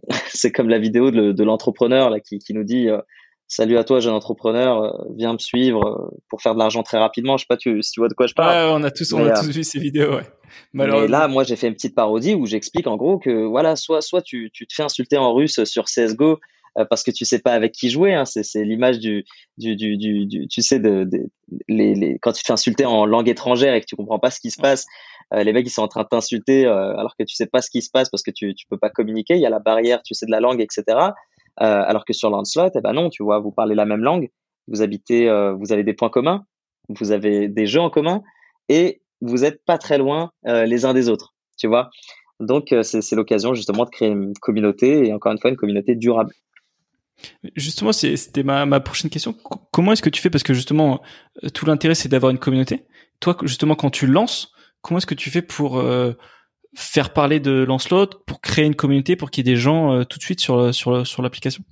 [0.27, 2.99] c'est comme la vidéo de, l'entrepreneur là qui, qui, nous dit euh,
[3.47, 7.37] Salut à toi, jeune entrepreneur, euh, viens me suivre pour faire de l'argent très rapidement.
[7.37, 8.69] Je sais pas tu, si tu vois de quoi je parle.
[8.77, 10.27] On a tous, on a tous vu ces vidéos, ouais.
[10.73, 14.01] Mais là, moi, j'ai fait une petite parodie où j'explique en gros que voilà, soit,
[14.01, 16.39] soit tu, tu te fais insulter en russe sur CSGO
[16.85, 18.13] parce que tu sais pas avec qui jouer.
[18.13, 18.25] Hein.
[18.25, 19.25] C'est l'image du,
[19.57, 21.07] du, du, du, tu sais, de,
[21.67, 24.31] les, les, quand tu te fais insulter en langue étrangère et que tu comprends pas
[24.31, 24.85] ce qui se passe,
[25.33, 27.61] euh, les mecs ils sont en train de t'insulter euh, alors que tu sais pas
[27.61, 29.35] ce qui se passe parce que tu tu peux pas communiquer.
[29.35, 30.97] Il y a la barrière, tu sais de la langue, etc.
[31.57, 34.29] alors que sur Lancelot, eh ben non, tu vois, vous parlez la même langue,
[34.67, 35.27] vous habitez,
[35.59, 36.45] vous avez des points communs,
[36.89, 38.21] vous avez des jeux en commun
[38.69, 41.89] et vous êtes pas très loin les uns des autres, tu vois.
[42.39, 46.31] Donc c'est l'occasion justement de créer une communauté et encore une fois une communauté durable.
[47.55, 49.35] Justement, c'était ma, ma, prochaine question.
[49.71, 50.29] Comment est-ce que tu fais?
[50.29, 51.01] Parce que justement,
[51.43, 52.85] euh, tout l'intérêt, c'est d'avoir une communauté.
[53.19, 54.51] Toi, justement, quand tu lances,
[54.81, 56.13] comment est-ce que tu fais pour euh,
[56.75, 60.03] faire parler de Lancelot, pour créer une communauté, pour qu'il y ait des gens euh,
[60.03, 61.63] tout de suite sur, sur, sur l'application?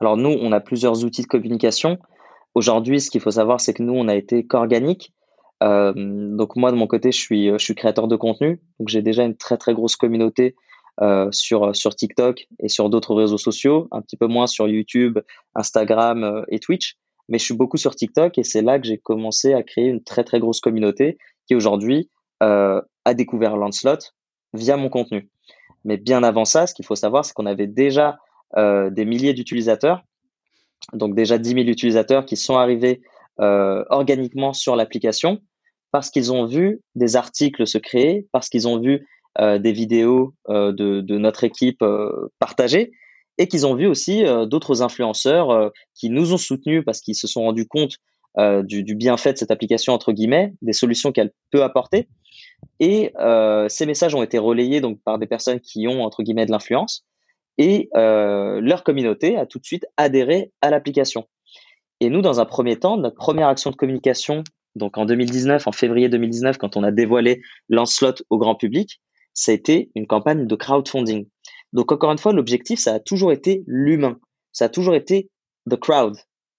[0.00, 1.98] Alors nous, on a plusieurs outils de communication.
[2.54, 5.12] Aujourd'hui, ce qu'il faut savoir, c'est que nous, on a été qu'organique.
[5.60, 8.60] donc moi, de mon côté, je suis, je suis créateur de contenu.
[8.78, 10.54] Donc j'ai déjà une très très grosse communauté
[11.00, 15.18] euh, sur, sur TikTok et sur d'autres réseaux sociaux, un petit peu moins sur YouTube,
[15.54, 16.96] Instagram euh, et Twitch.
[17.28, 20.02] Mais je suis beaucoup sur TikTok et c'est là que j'ai commencé à créer une
[20.02, 22.08] très très grosse communauté qui aujourd'hui
[22.42, 23.98] euh, a découvert Lancelot
[24.52, 25.30] via mon contenu.
[25.84, 28.18] Mais bien avant ça, ce qu'il faut savoir, c'est qu'on avait déjà
[28.56, 30.02] euh, des milliers d'utilisateurs,
[30.92, 33.02] donc déjà 10 000 utilisateurs qui sont arrivés
[33.40, 35.40] euh, organiquement sur l'application
[35.92, 39.06] parce qu'ils ont vu des articles se créer, parce qu'ils ont vu
[39.38, 42.92] des vidéos euh, de, notre équipe euh, partagées
[43.38, 47.42] et qu'ils ont vu aussi d'autres influenceurs qui nous ont soutenus parce qu'ils se sont
[47.42, 47.96] rendus compte
[48.38, 52.08] du, du, bienfait de cette application entre guillemets, des solutions qu'elle peut apporter.
[52.80, 53.12] Et
[53.68, 57.04] ces messages ont été relayés donc par des personnes qui ont entre guillemets de l'influence
[57.58, 61.26] et leur communauté a tout de suite adhéré à l'application.
[62.00, 64.44] Et nous, dans un premier temps, notre première action de communication,
[64.76, 69.00] donc en 2019, en février 2019, quand on a dévoilé Lancelot au grand public,
[69.48, 71.28] été une campagne de crowdfunding.
[71.72, 74.18] Donc encore une fois, l'objectif, ça a toujours été l'humain.
[74.52, 75.30] Ça a toujours été
[75.68, 76.16] the crowd,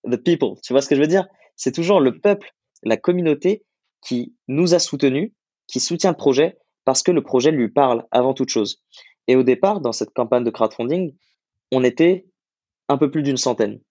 [0.09, 0.59] the people.
[0.63, 1.27] Tu vois ce que je veux dire?
[1.55, 3.63] C'est toujours le peuple, la communauté
[4.01, 5.31] qui nous a soutenus,
[5.67, 8.81] qui soutient le projet parce que le projet lui parle avant toute chose.
[9.27, 11.13] Et au départ, dans cette campagne de crowdfunding,
[11.71, 12.25] on était
[12.87, 13.81] un peu plus d'une centaine.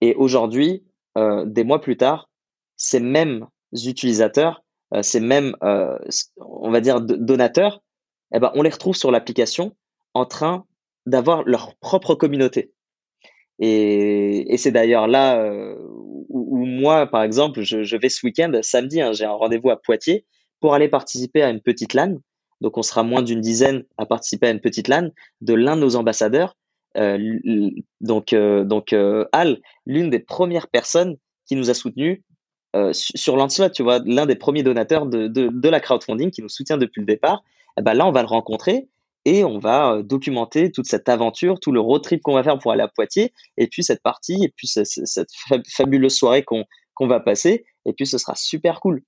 [0.00, 0.84] Et aujourd'hui,
[1.18, 2.30] euh, des mois plus tard,
[2.76, 4.63] ces mêmes utilisateurs
[5.02, 5.98] ces mêmes, euh,
[6.38, 7.82] on va dire, donateurs,
[8.34, 9.76] eh ben, on les retrouve sur l'application
[10.14, 10.64] en train
[11.06, 12.72] d'avoir leur propre communauté.
[13.58, 15.76] Et, c'est d'ailleurs là euh,
[16.28, 20.26] où, moi, par exemple, je, vais ce week-end, samedi, hein, j'ai un rendez-vous à Poitiers
[20.60, 22.16] pour aller participer à une petite LAN.
[22.60, 25.82] Donc on sera moins d'une dizaine à participer à une petite LAN de l'un de
[25.82, 26.56] nos ambassadeurs.
[28.00, 28.92] donc donc
[29.32, 32.22] Al, l'une des premières personnes qui nous a soutenus
[32.74, 36.48] euh, sur Lancelot, tu vois, l'un des premiers donateurs de, de, la crowdfunding qui nous
[36.48, 37.42] soutient depuis le départ,
[37.78, 38.88] eh ben là, on va le rencontrer
[39.24, 42.58] et on va euh, documenter toute cette aventure, tout le road trip qu'on va faire
[42.58, 45.30] pour aller à Poitiers, et puis cette partie, et puis cette, cette
[45.68, 49.02] fabuleuse soirée qu'on va passer, et puis ce sera super cool.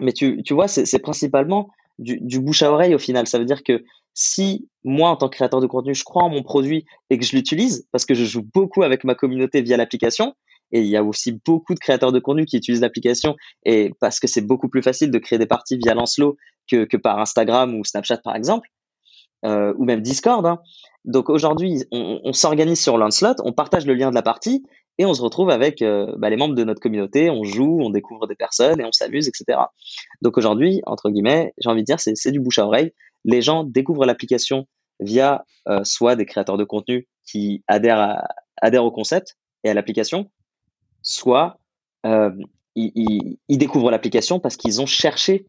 [0.00, 3.26] Mais tu, tu vois, c'est principalement du, bouche à oreille au final.
[3.26, 3.84] Ça veut dire que
[4.14, 7.24] si moi, en tant que créateur de contenu, je crois en mon produit et que
[7.24, 10.34] je l'utilise, parce que je joue beaucoup avec ma communauté via l'application,
[10.72, 14.20] et il y a aussi beaucoup de créateurs de contenu qui utilisent l'application et parce
[14.20, 16.36] que c'est beaucoup plus facile de créer des parties via Lancelot
[16.70, 18.68] que, par Instagram ou Snapchat par exemple,
[19.44, 20.44] euh, ou même Discord.
[20.46, 20.60] Hein.
[21.04, 24.64] Donc aujourd'hui, on, s'organise sur Lancelot, on partage le lien de la partie
[24.98, 27.90] et on se retrouve avec euh, bah, les membres de notre communauté, on joue, on
[27.90, 29.58] découvre des personnes et on s'amuse, etc.
[30.20, 32.92] Donc aujourd'hui, entre guillemets, j'ai envie de dire, c'est du bouche à oreille.
[33.24, 34.66] Les gens découvrent l'application
[35.00, 35.44] via
[35.84, 38.22] soit des créateurs de contenu qui adhèrent,
[38.60, 40.30] adhèrent au concept et à l'application,
[41.02, 41.58] soit
[42.74, 45.46] ils, découvrent l'application parce qu'ils ont cherché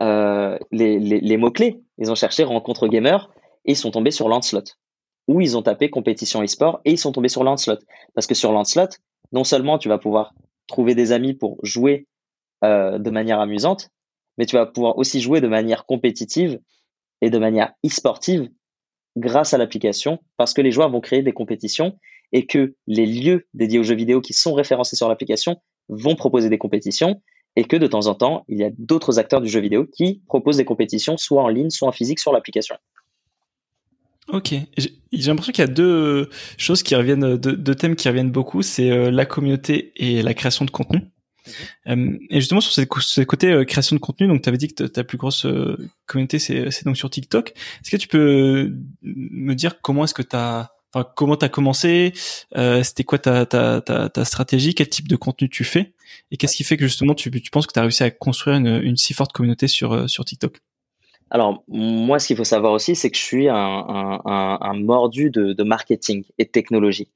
[0.00, 1.80] les, mots-clés.
[1.98, 3.30] Ils ont cherché rencontre gamer
[3.64, 4.64] et ils sont tombés sur Lancelot.
[5.28, 7.78] Ou ils ont tapé compétition e-sport et ils sont tombés sur Lancelot.
[8.14, 8.88] Parce que sur Lancelot,
[9.32, 10.34] non seulement tu vas pouvoir
[10.66, 12.06] trouver des amis pour jouer
[12.64, 13.90] euh, de manière amusante,
[14.38, 16.60] mais tu vas pouvoir aussi jouer de manière compétitive
[17.20, 18.48] et de manière e-sportive
[19.16, 21.98] grâce à l'application parce que les joueurs vont créer des compétitions
[22.32, 25.56] et que les lieux dédiés aux jeux vidéo qui sont référencés sur l'application
[25.88, 27.20] vont proposer des compétitions
[27.56, 30.22] et que de temps en temps, il y a d'autres acteurs du jeu vidéo qui
[30.26, 32.76] proposent des compétitions soit en ligne, soit en physique sur l'application.
[34.28, 38.60] Ok, j'ai l'impression qu'il y a deux choses qui reviennent, deux, thèmes qui reviennent beaucoup,
[38.60, 40.98] c'est euh, la communauté et la création de contenu.
[40.98, 41.52] Mhm.
[41.86, 44.82] Euh, et justement sur ce côté euh, création de contenu, donc tu avais dit que
[44.82, 45.46] ta plus grosse
[46.06, 47.50] communauté c'est donc sur TikTok.
[47.50, 52.12] Est-ce que tu peux me dire comment est-ce que tu as Enfin, comment t'as commencé
[52.82, 55.92] C'était quoi ta, ta, ta, stratégie Quel type de contenu tu fais
[56.30, 58.56] Et qu'est-ce qui fait que justement tu, tu penses que tu as réussi à construire
[58.56, 60.58] une, une si forte communauté sur, sur TikTok?
[61.30, 66.24] Alors, moi, ce qu'il faut savoir aussi, c'est que je suis un, mordu de, marketing
[66.38, 67.08] et de technologie.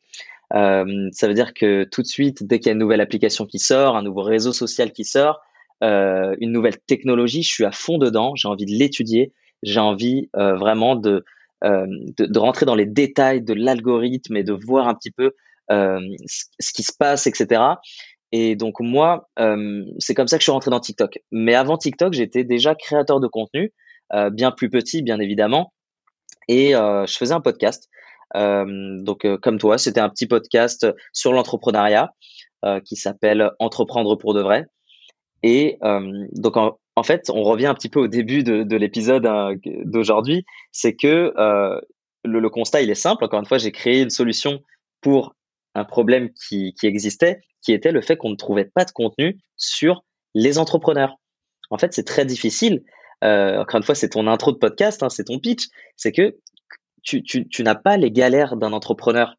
[0.53, 3.47] Euh, ça veut dire que tout de suite, dès qu'il y a une nouvelle application
[3.47, 5.40] qui sort, un nouveau réseau social qui sort,
[5.85, 10.29] euh, une nouvelle technologie, je suis à fond dedans, j'ai envie de l'étudier, j'ai envie
[10.37, 11.25] euh, vraiment de,
[11.62, 15.33] de, rentrer dans les détails de l'algorithme et de voir un petit peu
[15.68, 17.62] ce qui se passe, etc.
[18.33, 19.29] Et donc moi,
[19.99, 21.18] c'est comme ça que je suis rentré dans TikTok.
[21.31, 23.73] Mais avant TikTok, j'étais déjà créateur de contenu.
[24.12, 25.73] Euh, bien plus petit, bien évidemment.
[26.49, 27.88] Et euh, je faisais un podcast.
[28.37, 32.12] Euh, donc, comme toi, c'était un petit podcast sur l'entrepreneuriat
[32.85, 34.66] qui s'appelle Entreprendre pour de vrai.
[35.42, 35.79] Et
[36.33, 40.44] donc, en, fait, on revient un petit peu au début de, l'épisode hein, d'aujourd'hui.
[40.70, 41.33] C'est que
[42.24, 43.24] le, constat, il est simple.
[43.24, 44.61] Encore une fois, j'ai créé une solution
[45.00, 45.35] pour
[45.74, 49.38] un problème qui, qui existait, qui était le fait qu'on ne trouvait pas de contenu
[49.57, 51.16] sur les entrepreneurs.
[51.70, 52.83] En fait, c'est très difficile
[53.22, 56.37] euh, encore une fois, c'est ton intro de podcast, hein, c'est ton pitch, c'est que
[57.03, 59.35] tu, tu n'as pas les galères d'un entrepreneur.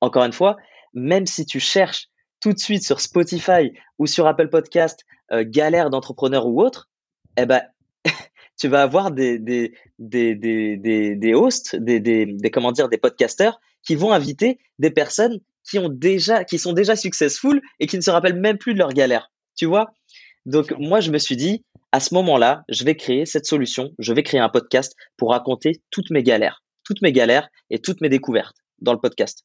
[0.00, 0.56] Encore une fois,
[0.94, 2.06] même si tu cherches
[2.40, 6.88] tout de suite sur Spotify ou sur Apple Podcast, euh, galère d'entrepreneur ou autre,
[7.36, 7.62] eh ben,
[8.58, 10.76] tu vas avoir des, des, des, des,
[11.16, 15.78] des, hosts, des, des, des, comment dire, des podcasters qui vont inviter des personnes qui
[15.78, 18.92] ont déjà, qui sont déjà successful et qui ne se rappellent même plus de leur
[18.92, 19.30] galère.
[19.56, 19.92] Tu vois?
[20.46, 24.12] Donc, moi, je me suis dit, à ce moment-là, je vais créer cette solution, je
[24.12, 28.08] vais créer un podcast pour raconter toutes mes galères, toutes mes galères et toutes mes
[28.08, 29.44] découvertes dans le podcast.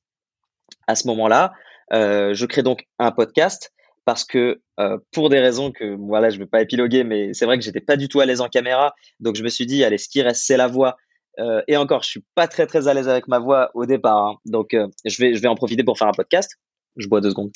[0.87, 1.53] À ce moment-là,
[1.91, 3.71] je crée donc un podcast
[4.05, 7.45] parce que euh, pour des raisons que voilà, je ne vais pas épiloguer, mais c'est
[7.45, 9.83] vrai que j'étais pas du tout à l'aise en caméra, donc je me suis dit
[9.83, 10.97] allez, ce qui reste c'est la voix.
[11.37, 14.25] Euh, et encore, je suis pas très très à l'aise avec ma voix au départ,
[14.25, 14.35] hein.
[14.45, 16.51] donc je vais je vais en profiter pour faire un podcast.
[16.97, 17.51] Je bois deux secondes.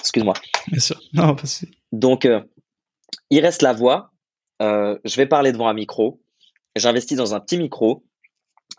[0.00, 0.34] Excuse-moi.
[0.68, 0.98] Bien sûr.
[1.12, 1.42] Non, pas
[1.92, 2.26] Donc
[3.30, 4.12] il reste la voix.
[4.62, 6.22] Euh, je vais parler devant un micro.
[6.76, 8.04] J'investis dans un petit micro.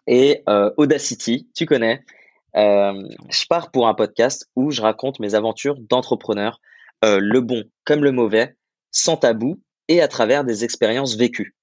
[0.08, 2.04] Et euh, Audacity, tu connais.
[2.58, 6.60] Euh, je pars pour un podcast où je raconte mes aventures d'entrepreneur,
[7.04, 8.56] le bon comme le mauvais,
[8.91, 11.56] sans tabou et à travers des expériences vécues.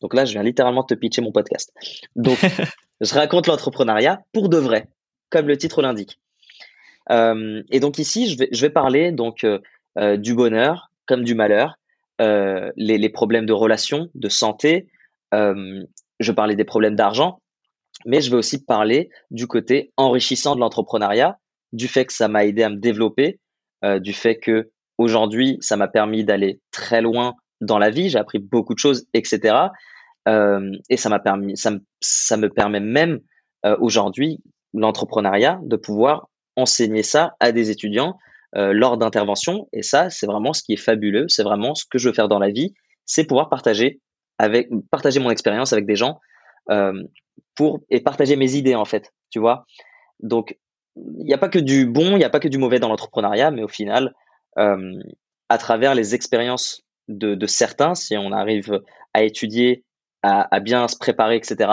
[0.00, 1.70] Donc là, je viens littéralement te pitcher mon podcast.
[2.16, 2.38] Donc,
[3.02, 4.88] je raconte l'entrepreneuriat pour de vrai,
[5.28, 6.18] comme le titre l'indique.
[7.10, 9.46] et donc ici, je vais, je vais parler donc
[9.96, 11.76] du bonheur comme du malheur,
[12.20, 14.88] euh, les, problèmes de relations, de santé.
[15.32, 15.82] Euh,
[16.18, 17.39] je parlais des problèmes d'argent,
[18.06, 21.38] mais je vais aussi parler du côté enrichissant de l'entrepreneuriat,
[21.72, 23.38] du fait que ça m'a aidé à me développer,
[23.84, 28.18] euh, du fait que aujourd'hui ça m'a permis d'aller très loin dans la vie, j'ai
[28.18, 29.56] appris beaucoup de choses, etc.
[30.88, 33.18] et ça m'a permis, ça me, ça me permet même
[33.80, 34.38] aujourd'hui
[34.72, 38.16] l'entrepreneuriat de pouvoir enseigner ça à des étudiants
[38.56, 39.68] euh, lors d'interventions.
[39.72, 41.26] Et ça, c'est vraiment ce qui est fabuleux.
[41.28, 42.74] C'est vraiment ce que je veux faire dans la vie,
[43.06, 44.00] c'est pouvoir partager
[44.38, 46.18] avec partager mon expérience avec des gens
[46.70, 46.92] euh,
[47.90, 49.12] et partager mes idées en fait.
[49.30, 49.66] Tu vois.
[50.20, 50.58] Donc
[50.96, 52.88] il n'y a pas que du bon, il n'y a pas que du mauvais dans
[52.88, 54.14] l'entrepreneuriat, mais au final,
[54.56, 58.80] à travers les expériences de, certains, si on arrive
[59.14, 59.84] à étudier,
[60.22, 61.70] à, bien se préparer, etc.,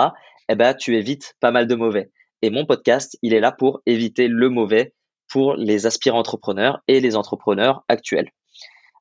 [0.49, 2.11] eh ben, tu évites pas mal de mauvais.
[2.41, 4.93] Et mon podcast, il est là pour éviter le mauvais
[5.29, 8.29] pour les aspirants entrepreneurs et les entrepreneurs actuels.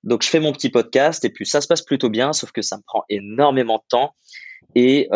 [0.03, 2.63] Donc je fais mon petit podcast et puis ça se passe plutôt bien, sauf que
[2.63, 4.15] ça me prend énormément de temps
[4.75, 5.09] et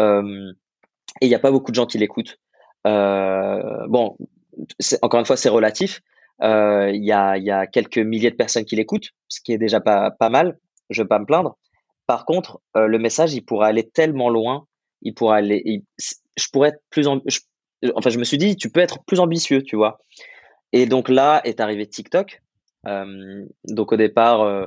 [1.20, 2.38] il n'y a pas beaucoup de gens qui l'écoutent.
[2.86, 4.16] Euh, bon,
[5.02, 6.00] encore une fois, c'est relatif.
[6.42, 9.58] Euh, il y, a, y, a, quelques milliers de personnes qui l'écoutent, ce qui est
[9.58, 10.58] déjà pas, mal.
[10.88, 11.58] Je ne veux pas me plaindre.
[12.06, 14.66] Par contre, le message, il pourrait aller tellement loin.
[15.02, 15.82] Il pourrait aller.
[16.36, 17.06] je pourrais être plus,
[17.94, 20.00] enfin, je me suis dit, tu peux être plus ambitieux, tu vois.
[20.72, 22.42] Et donc là est arrivé TikTok.
[22.86, 24.66] Euh, donc au départ, euh,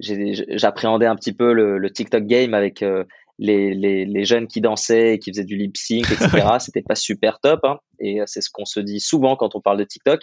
[0.00, 3.04] j'appréhendais un petit peu le, TikTok game avec euh,
[3.38, 6.46] les, les, les, jeunes qui dansaient et qui faisaient du lip sync, etc.
[6.60, 7.60] C'était pas super top.
[7.64, 10.22] Hein, et c'est ce qu'on se dit souvent quand on parle de TikTok.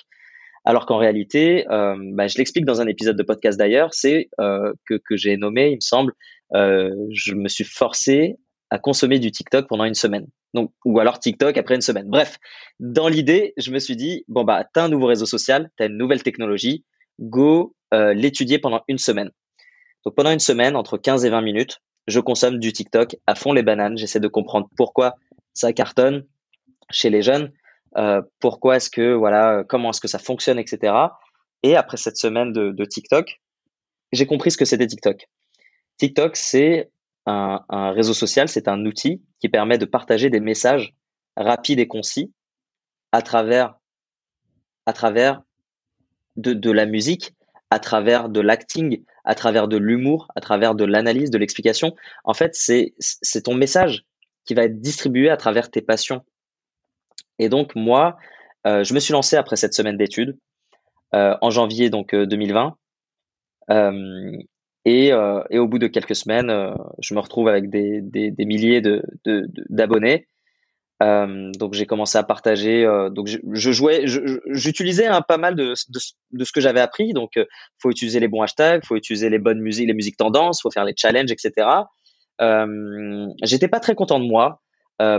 [0.63, 4.73] Alors qu'en réalité, euh, bah, je l'explique dans un épisode de podcast d'ailleurs, c'est euh,
[4.85, 6.13] que, que j'ai nommé, il me semble,
[6.53, 8.37] euh, je me suis forcé
[8.69, 10.27] à consommer du TikTok pendant une semaine.
[10.53, 12.07] Donc, ou alors TikTok après une semaine.
[12.07, 12.37] Bref,
[12.79, 15.97] dans l'idée, je me suis dit, bon, bah, t'as un nouveau réseau social, t'as une
[15.97, 16.85] nouvelle technologie,
[17.19, 19.31] go euh, l'étudier pendant une semaine.
[20.05, 23.53] Donc, pendant une semaine, entre 15 et 20 minutes, je consomme du TikTok à fond
[23.53, 23.97] les bananes.
[23.97, 25.15] J'essaie de comprendre pourquoi
[25.53, 26.25] ça cartonne
[26.89, 27.51] chez les jeunes,
[27.97, 30.93] euh, pourquoi est-ce que, voilà, comment est-ce que ça fonctionne, etc.
[31.63, 33.39] Et après cette semaine de, de TikTok,
[34.11, 35.27] j'ai compris ce que c'était TikTok.
[35.97, 36.91] TikTok, c'est
[37.25, 40.93] un, un réseau social, c'est un outil qui permet de partager des messages
[41.37, 42.33] rapides et concis
[43.11, 43.75] à travers,
[44.85, 45.41] à travers
[46.35, 47.33] de, de la musique,
[47.71, 51.95] à travers de l'acting, à travers de l'humour, à travers de l'analyse, de l'explication.
[52.25, 52.93] En fait, c'est
[53.43, 54.03] ton message
[54.45, 56.23] qui va être distribué à travers tes passions.
[57.39, 58.17] Et donc moi,
[58.67, 60.37] euh, je me suis lancé après cette semaine d'études
[61.15, 62.75] euh, en janvier donc 2020.
[63.69, 64.37] Euh,
[64.83, 65.11] et,
[65.49, 66.51] et, au bout de quelques semaines,
[66.99, 69.03] je me retrouve avec des, des, milliers de,
[69.69, 70.27] d'abonnés.
[71.01, 72.85] Euh, donc j'ai commencé à partager.
[73.11, 74.05] donc je, jouais,
[74.47, 77.13] j'utilisais un pas mal de, ce que j'avais appris.
[77.13, 77.31] Donc
[77.81, 80.85] faut utiliser les bons hashtags, faut utiliser les bonnes musiques, les musiques tendances, faut faire
[80.85, 81.67] les challenges, etc.
[82.41, 84.61] Euh, J'étais pas très content de moi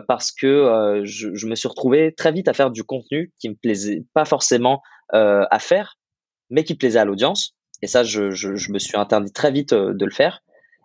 [0.07, 4.05] parce que je, me suis retrouvé très vite à faire du contenu qui me plaisait
[4.15, 4.81] pas forcément
[5.13, 5.97] à faire,
[6.51, 7.57] mais qui plaisait à l'audience.
[7.83, 10.41] Et ça, je, me suis interdit très vite euh, de le faire.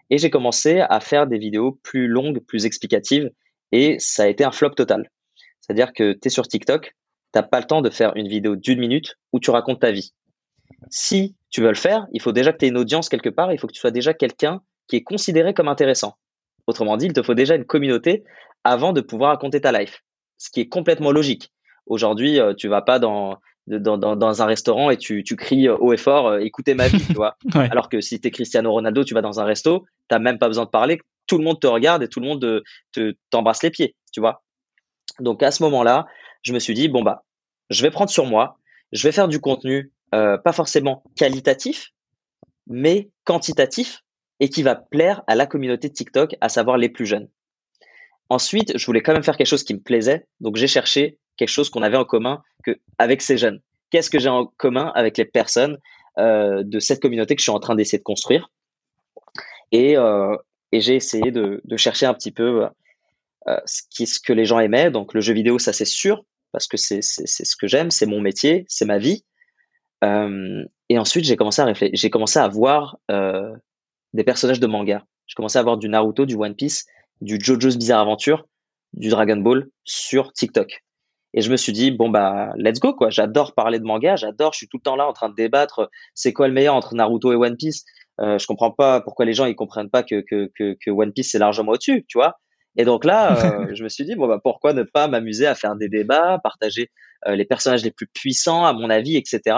[0.09, 3.29] Et j'ai commencé à faire des vidéos plus longues, plus explicatives.
[3.71, 5.09] Et ça a été un flop total.
[5.61, 6.95] C'est-à-dire que tu es sur TikTok,
[7.31, 10.13] t'as pas le temps de faire une vidéo d'une minute où tu racontes ta vie.
[10.89, 13.51] Si tu veux le faire, il faut déjà que tu aies une audience quelque part,
[13.51, 16.15] il faut que tu sois déjà quelqu'un qui est considéré comme intéressant.
[16.67, 18.23] Autrement dit, il te faut déjà une communauté
[18.63, 20.03] avant de pouvoir raconter ta life.
[20.37, 21.51] Ce qui est complètement logique.
[21.85, 25.69] Aujourd'hui, euh, tu vas pas dans, dans, dans, dans, un restaurant et tu, tu cries
[25.69, 28.71] haut et fort euh, écoutez ma vie tu vois alors que si tu es Cristiano
[28.71, 31.59] Ronaldo tu vas dans un resto t'as même pas besoin de parler tout le monde
[31.59, 34.43] te regarde et tout le monde te t'embrasse les pieds tu vois.
[35.19, 36.07] Donc à ce moment là
[36.41, 37.23] je me suis dit bon bah
[37.69, 38.57] je vais prendre sur moi
[38.91, 41.91] je vais faire du contenu euh, pas forcément qualitatif
[42.67, 44.03] mais quantitatif
[44.39, 47.29] et qui va plaire à la communauté de TikTok à savoir les plus jeunes.
[48.29, 50.27] Ensuite je voulais quand même faire quelque chose qui me plaisait.
[50.39, 52.41] Donc j'ai cherché quelque chose qu'on avait en commun
[52.97, 53.61] avec ces jeunes.
[53.89, 55.77] Qu'est-ce que j'ai en commun avec les personnes
[56.17, 58.49] euh, de cette communauté que je suis en train d'essayer de construire?
[59.71, 60.35] Et, euh,
[60.71, 62.67] et j'ai essayé de, de, chercher un petit peu
[63.47, 64.91] euh, ce, qui, ce que les gens aimaient.
[64.91, 68.19] Donc le jeu vidéo, ça c'est sûr, parce que c'est ce que j'aime, c'est mon
[68.19, 69.23] métier, c'est ma vie.
[70.03, 73.53] Euh, et ensuite, j'ai commencé à réfléchir, j'ai commencé à voir euh,
[74.13, 75.03] des personnages de manga.
[75.27, 76.85] J'ai commencé à voir du Naruto, du One Piece,
[77.21, 78.45] du JoJo's Bizarre Adventure,
[78.93, 80.83] du Dragon Ball sur TikTok.
[81.33, 83.09] Et je me suis dit, bon, bah, let's go, quoi.
[83.09, 85.89] J'adore parler de manga, j'adore, je suis tout le temps là en train de débattre,
[86.15, 87.83] c'est quoi le meilleur entre Naruto et One Piece?
[88.19, 91.13] Euh, je comprends pas pourquoi les gens ils comprennent pas que, que, que, que One
[91.13, 92.39] Piece c'est largement au-dessus, tu vois.
[92.77, 95.55] Et donc là, euh, je me suis dit, bon, bah, pourquoi ne pas m'amuser à
[95.55, 96.91] faire des débats, partager
[97.27, 99.57] euh, les personnages les plus puissants, à mon avis, etc.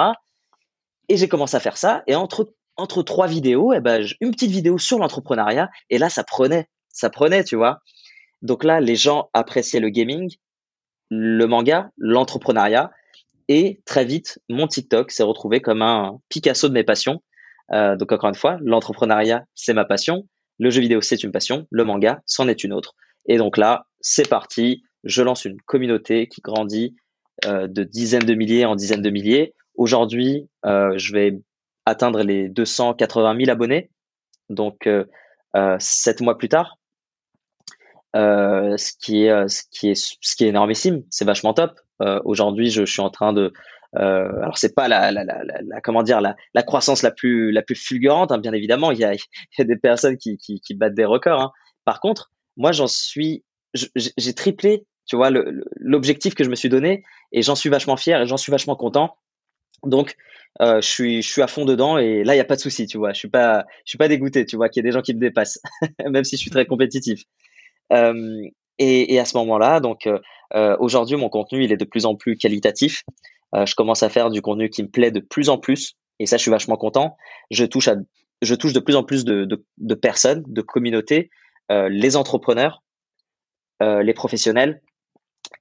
[1.09, 2.03] Et j'ai commencé à faire ça.
[2.07, 5.69] Et entre, entre trois vidéos, eh ben, une petite vidéo sur l'entrepreneuriat.
[5.89, 7.79] Et là, ça prenait, ça prenait, tu vois.
[8.41, 10.33] Donc là, les gens appréciaient le gaming,
[11.09, 12.91] le manga, l'entrepreneuriat.
[13.49, 17.21] Et très vite, mon TikTok s'est retrouvé comme un Picasso de mes passions.
[17.71, 20.27] Euh, donc encore une fois, l'entrepreneuriat, c'est ma passion.
[20.57, 21.67] Le jeu vidéo, c'est une passion.
[21.71, 22.95] Le manga, c'en est une autre.
[23.27, 24.83] Et donc là, c'est parti.
[25.03, 26.95] Je lance une communauté qui grandit
[27.45, 29.53] euh, de dizaines de milliers en dizaines de milliers.
[29.75, 31.39] Aujourd'hui, euh, je vais
[31.85, 33.89] atteindre les 280 000 abonnés.
[34.49, 34.89] Donc,
[35.77, 36.77] sept mois plus tard,
[38.15, 41.03] ce qui est ce énormissime.
[41.11, 41.79] C'est vachement top.
[42.25, 43.53] Aujourd'hui, je, suis en train de
[43.95, 47.51] euh, alors c'est pas la, la, la, la, comment dire la, la croissance la plus
[47.51, 48.91] la plus fulgurante, hein, bien évidemment.
[48.91, 49.13] Il y a,
[49.57, 51.41] y a des personnes qui, qui, qui battent des records.
[51.41, 51.51] Hein.
[51.85, 55.31] Par contre, moi j'en suis, j'ai triplé, tu vois,
[55.77, 58.75] l'objectif que je me suis donné et j'en suis vachement fier et j'en suis vachement
[58.75, 59.15] content.
[59.83, 60.15] Donc
[60.61, 62.61] euh, je suis je suis à fond dedans et là il y a pas de
[62.61, 63.13] souci, tu vois.
[63.13, 65.13] Je suis pas je suis pas dégoûté, tu vois, qu'il y a des gens qui
[65.13, 65.59] me dépassent,
[66.09, 67.23] même si je suis très compétitif.
[67.91, 68.43] Euh,
[68.77, 70.19] et, et, à ce moment-là, donc euh,
[70.55, 73.03] euh, aujourd'hui, mon contenu il est de plus en plus qualitatif.
[73.53, 76.37] Je commence à faire du contenu qui me plaît de plus en plus, et ça,
[76.37, 77.17] je suis vachement content.
[77.49, 77.95] Je touche à,
[78.41, 81.29] je touche de plus en plus de, de, de personnes, de communautés,
[81.69, 82.83] les entrepreneurs,
[83.81, 84.81] les professionnels,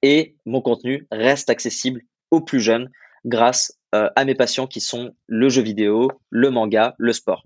[0.01, 2.89] et mon contenu reste accessible aux plus jeunes
[3.25, 7.43] grâce euh, à mes passions qui sont le jeu vidéo, le manga, le sport.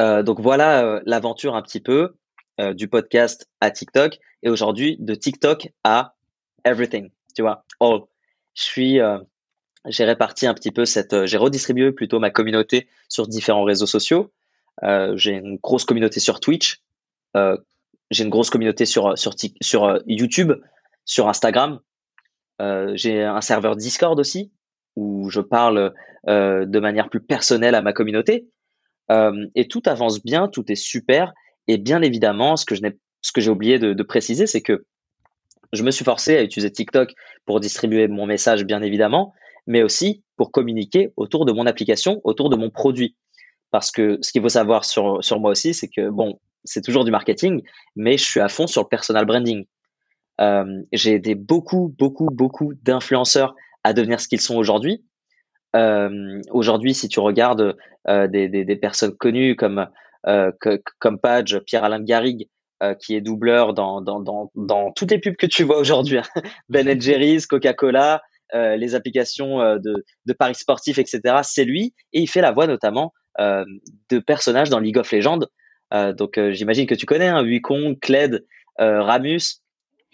[0.00, 2.14] Euh, donc voilà euh, l'aventure un petit peu
[2.74, 6.16] du podcast à TikTok et aujourd'hui de TikTok à
[6.64, 8.00] everything, tu vois, all.
[8.54, 8.98] Je suis,
[9.86, 14.32] j'ai réparti un petit peu cette, j'ai redistribué plutôt ma communauté sur différents réseaux sociaux.
[15.14, 16.82] j'ai une grosse communauté sur Twitch,
[17.34, 20.52] j'ai une grosse communauté sur sur sur YouTube,
[21.04, 21.80] sur Instagram.
[22.94, 24.50] j'ai un serveur Discord aussi
[24.98, 25.94] où je parle
[26.26, 28.48] euh, de manière plus personnelle à ma communauté.
[29.10, 31.32] Euh, et tout avance bien, tout est super.
[31.68, 34.84] Et bien évidemment, ce que je n'ai, ce que j'ai oublié de, préciser, c'est que
[35.72, 37.14] je me suis forcé à utiliser TikTok
[37.46, 39.32] pour distribuer mon message, bien évidemment,
[39.68, 43.16] mais aussi pour communiquer autour de mon application, autour de mon produit.
[43.70, 47.04] Parce que ce qu'il faut savoir sur, sur moi aussi, c'est que bon, c'est toujours
[47.04, 47.62] du marketing,
[47.94, 49.66] mais je suis à fond sur le personal branding.
[50.40, 53.54] Euh, j'ai aidé beaucoup, beaucoup, beaucoup d'influenceurs
[53.84, 55.04] à devenir ce qu'ils sont aujourd'hui.
[55.76, 57.76] Euh, aujourd'hui, si tu regardes
[58.08, 59.86] euh, des, des, personnes connues comme
[60.26, 60.50] euh,
[60.98, 62.48] comme Page, Pierre-Alain Garrigue,
[63.00, 66.42] qui est doubleur dans, dans, dans, dans, toutes les pubs que tu vois aujourd'hui, hein.
[66.68, 68.22] Ben Jerry's, Coca-Cola,
[68.54, 71.20] euh, les applications de, de paris sportifs, etc.
[71.42, 75.46] C'est lui et il fait la voix notamment de personnages dans League of Legends.
[75.92, 78.44] donc j'imagine que tu connais hein, Wukong, Kled,
[78.78, 79.62] Ramus.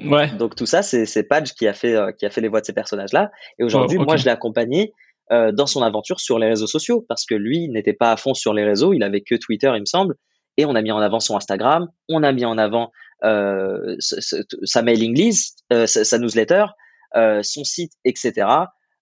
[0.03, 0.31] Ouais.
[0.37, 2.67] Donc tout ça, c'est Page qui a fait euh, qui a fait les voix de
[2.67, 3.31] ces personnages-là.
[3.59, 4.93] Et aujourd'hui, moi, je l'ai accompagné
[5.33, 8.35] euh, dans son aventure sur les réseaux sociaux parce que lui n'était pas à fond
[8.35, 10.17] sur les réseaux, il avait que Twitter, il me semble.
[10.57, 12.93] Et on a mis en avant son Instagram, on a mis en avant
[13.25, 16.67] euh, sa mailing list, euh, sa, newsletter, euh,
[17.15, 18.47] son site, etc.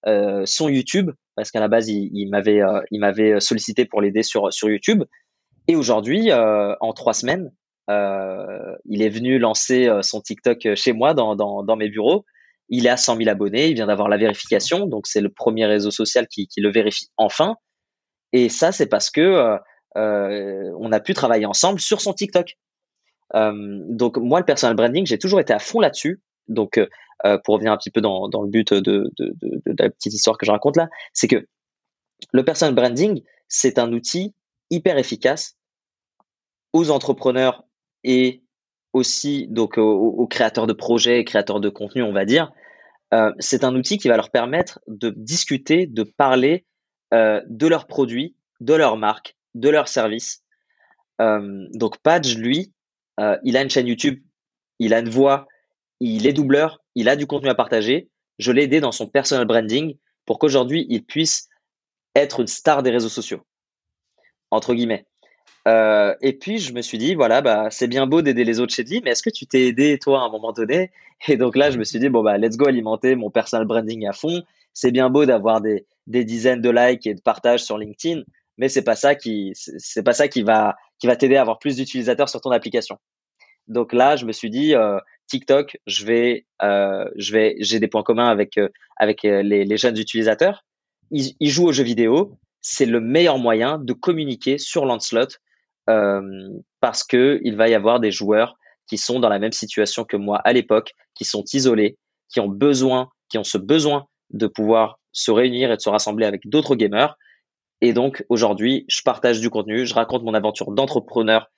[0.05, 2.61] son YouTube parce qu'à la base il, m'avait
[2.93, 5.05] m'avait sollicité pour l'aider sur sur YouTube.
[5.69, 7.51] Et aujourd'hui, en trois semaines,
[7.91, 12.25] euh, il est venu lancer euh, son TikTok euh, chez moi dans, dans, mes bureaux.
[12.69, 13.69] Il est à 100 000 abonnés.
[13.69, 14.87] Il vient d'avoir la vérification.
[14.87, 17.57] Donc, c'est le premier réseau social qui, qui, le vérifie enfin.
[18.33, 19.59] Et ça, c'est parce que
[19.97, 22.55] euh, on a pu travailler ensemble sur son TikTok.
[23.35, 23.53] Euh,
[23.89, 26.23] donc, moi, le personal branding, j'ai toujours été à fond là-dessus.
[26.49, 29.11] Donc, euh, pour revenir un petit peu dans, le but de,
[29.67, 31.47] la petite histoire que je raconte là, c'est que
[32.33, 34.35] le personal branding, c'est un outil
[34.71, 35.57] hyper efficace
[36.73, 37.65] aux entrepreneurs
[38.05, 38.43] et
[38.93, 42.53] aussi donc aux, créateurs de projets, créateurs de contenu, on va dire,
[43.15, 46.67] euh, c'est un outil qui va leur permettre de discuter, de parler
[47.13, 50.43] euh, de leurs produits, de leur marque, de leurs services.
[51.21, 52.73] Euh, donc Page, lui,
[53.21, 54.23] euh, il a une chaîne YouTube,
[54.79, 55.47] il a une voix,
[56.03, 58.09] il est doubleur, il a du contenu à partager.
[58.39, 59.97] Je l'ai aidé dans son personal branding
[60.27, 61.49] pour qu'aujourd'hui il puisse
[62.15, 63.43] être une star des réseaux sociaux,
[64.51, 65.07] entre guillemets.
[65.69, 68.75] Euh, et puis je me suis dit voilà bah c'est bien beau d'aider les autres
[68.75, 70.91] chez lui, mais est-ce que tu t'es aidé toi à un moment donné?
[71.29, 74.07] Et donc là je me suis dit bon bah let's go alimenter mon personal branding
[74.09, 74.43] à fond.
[74.75, 78.23] C'est bien beau d'avoir des, des dizaines de likes et de partages sur LinkedIn,
[78.59, 79.53] mais c'est pas ça qui
[80.05, 82.99] pas ça qui va qui va t'aider à avoir plus d'utilisateurs sur ton application.
[83.69, 87.89] Donc là je me suis dit euh, TikTok, je vais euh, je vais j'ai des
[87.89, 90.65] points communs avec euh, avec euh, les, jeunes utilisateurs.
[91.11, 95.29] Ils, jouent aux jeux vidéo, c'est le meilleur moyen de communiquer sur Lancelot
[96.81, 98.57] parce que il va y avoir des joueurs
[98.87, 101.99] qui sont dans la même situation que moi à l'époque, qui sont isolés,
[102.33, 106.25] qui ont besoin, qui ont ce besoin de pouvoir se réunir et de se rassembler
[106.25, 107.17] avec d'autres gamers.
[107.83, 111.51] Et donc aujourd'hui, je partage du contenu, je raconte mon aventure d'entrepreneur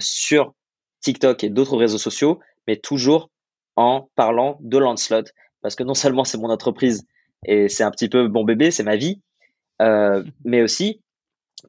[0.00, 0.54] sur
[1.00, 3.30] TikTok et d'autres réseaux sociaux, mais toujours
[3.76, 5.24] en parlant de Lancelot,
[5.62, 7.06] parce que non seulement c'est mon entreprise
[7.46, 9.20] et c'est un petit peu mon bébé, c'est ma vie,
[9.80, 11.00] euh, mais aussi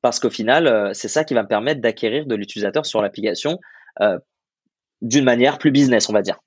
[0.01, 3.59] parce qu'au final, euh, c'est ça qui va me permettre d'acquérir de l'utilisateur sur l'application
[4.01, 4.19] euh,
[5.01, 6.39] d'une manière plus business, on va dire.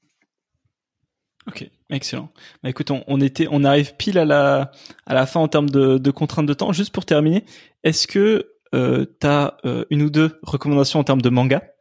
[1.49, 2.29] Ok, excellent.
[2.63, 4.71] Bah écoute, on, était, on arrive pile à la
[5.07, 6.73] à la fin en termes de, de contraintes de temps.
[6.73, 7.45] Juste pour terminer,
[7.83, 9.57] est-ce que euh, tu as
[9.91, 11.72] une ou deux recommandations en termes de manga?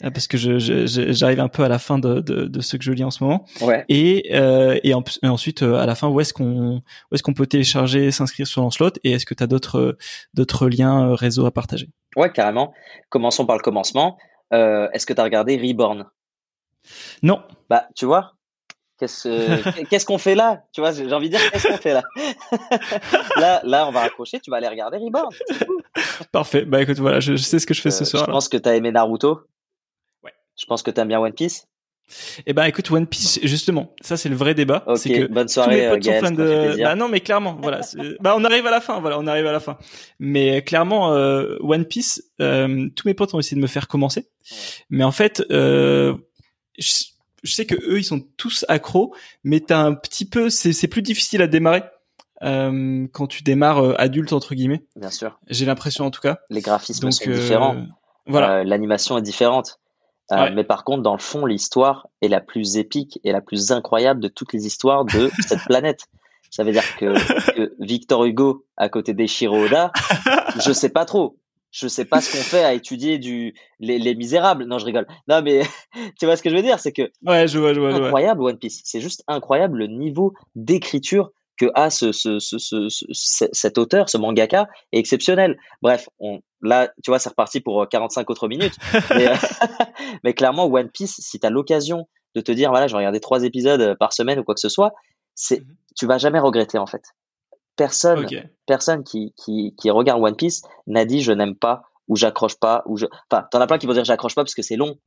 [0.00, 3.04] Parce que j'arrive un peu à la fin de, de, de, ce que je lis
[3.04, 3.44] en ce moment.
[3.60, 3.84] Ouais.
[3.88, 8.62] Et, euh, et, ensuite, euh, à la fin, où est-ce qu'on peut télécharger, s'inscrire sur
[8.62, 9.96] Lancelot Et est-ce que tu as d'autres
[10.34, 11.88] d'autres liens réseau à partager?
[12.16, 12.72] Ouais, carrément.
[13.08, 14.18] Commençons par le commencement.
[14.52, 16.06] Euh, est-ce que tu as regardé Reborn?
[17.22, 17.42] Non.
[17.68, 18.34] Bah, tu vois,
[19.00, 20.64] Qu'est-ce qu'on fait là?
[20.72, 22.02] Tu vois, j'ai envie de dire qu'est-ce qu'on fait là?
[23.36, 24.40] Là, là, on va raccrocher.
[24.40, 25.32] Tu vas aller regarder Reborn.
[26.32, 26.64] Parfait.
[26.64, 28.26] Bah écoute, voilà, je, sais ce que je fais ce soir.
[28.26, 29.40] Je pense que tu as aimé Naruto.
[30.60, 31.66] Je pense que tu aimes bien One Piece.
[32.44, 34.82] Eh ben écoute One Piece justement, ça c'est le vrai débat.
[34.86, 35.76] Ok, c'est que bonne soirée.
[35.76, 36.82] Tous mes potes sont fans de.
[36.82, 37.80] Bah non mais clairement, voilà.
[38.20, 39.78] bah on arrive à la fin, voilà, on arrive à la fin.
[40.18, 44.28] Mais clairement euh, One Piece, euh, tous mes potes ont essayé de me faire commencer,
[44.90, 46.14] mais en fait, euh,
[46.78, 51.02] je sais que eux, ils sont tous accros, mais t'as un petit peu, c'est plus
[51.02, 51.84] difficile à démarrer.
[52.42, 54.82] Euh, quand tu démarres euh, adulte entre guillemets.
[54.96, 55.38] Bien sûr.
[55.48, 56.38] J'ai l'impression en tout cas.
[56.48, 57.76] Les graphismes sont différents.
[58.26, 58.64] Voilà.
[58.64, 59.78] L'animation est différente.
[60.30, 64.20] Mais par contre, dans le fond, l'histoire est la plus épique et la plus incroyable
[64.20, 66.06] de toutes les histoires de cette planète.
[66.50, 69.92] Ça veut dire que, que Victor Hugo à côté d'Eshiro Oda,
[70.64, 71.36] je sais pas trop
[71.70, 74.64] je sais pas ce qu'on fait à étudier du les, les, misérables.
[74.64, 75.06] Non, je rigole.
[75.28, 75.62] Non, mais
[76.18, 78.42] tu vois ce que je veux dire, c'est que ouais, je vois, je vois, incroyable
[78.42, 78.82] One Piece.
[78.84, 81.30] C'est juste incroyable le niveau d'écriture
[81.60, 85.58] que a ce, ce, ce, ce, cet auteur, ce mangaka, est exceptionnel.
[85.82, 88.76] Bref, on, là, tu vois, c'est reparti pour 45 autres minutes.
[89.10, 89.26] mais,
[90.24, 93.20] mais, clairement, One Piece, si tu as l'occasion de te dire, voilà, je vais regarder
[93.20, 94.94] trois épisodes par semaine ou quoi que ce soit,
[95.34, 95.76] c'est, mhm.
[95.96, 97.02] tu vas jamais regretter en fait
[97.76, 98.26] personne,
[98.66, 102.82] personne qui, qui, qui, regarde One Piece n'a dit je n'aime pas ou j'accroche pas
[102.84, 103.06] ou je.
[103.30, 104.98] Enfin, t'en as plein qui vont dire j'accroche pas parce que c'est long,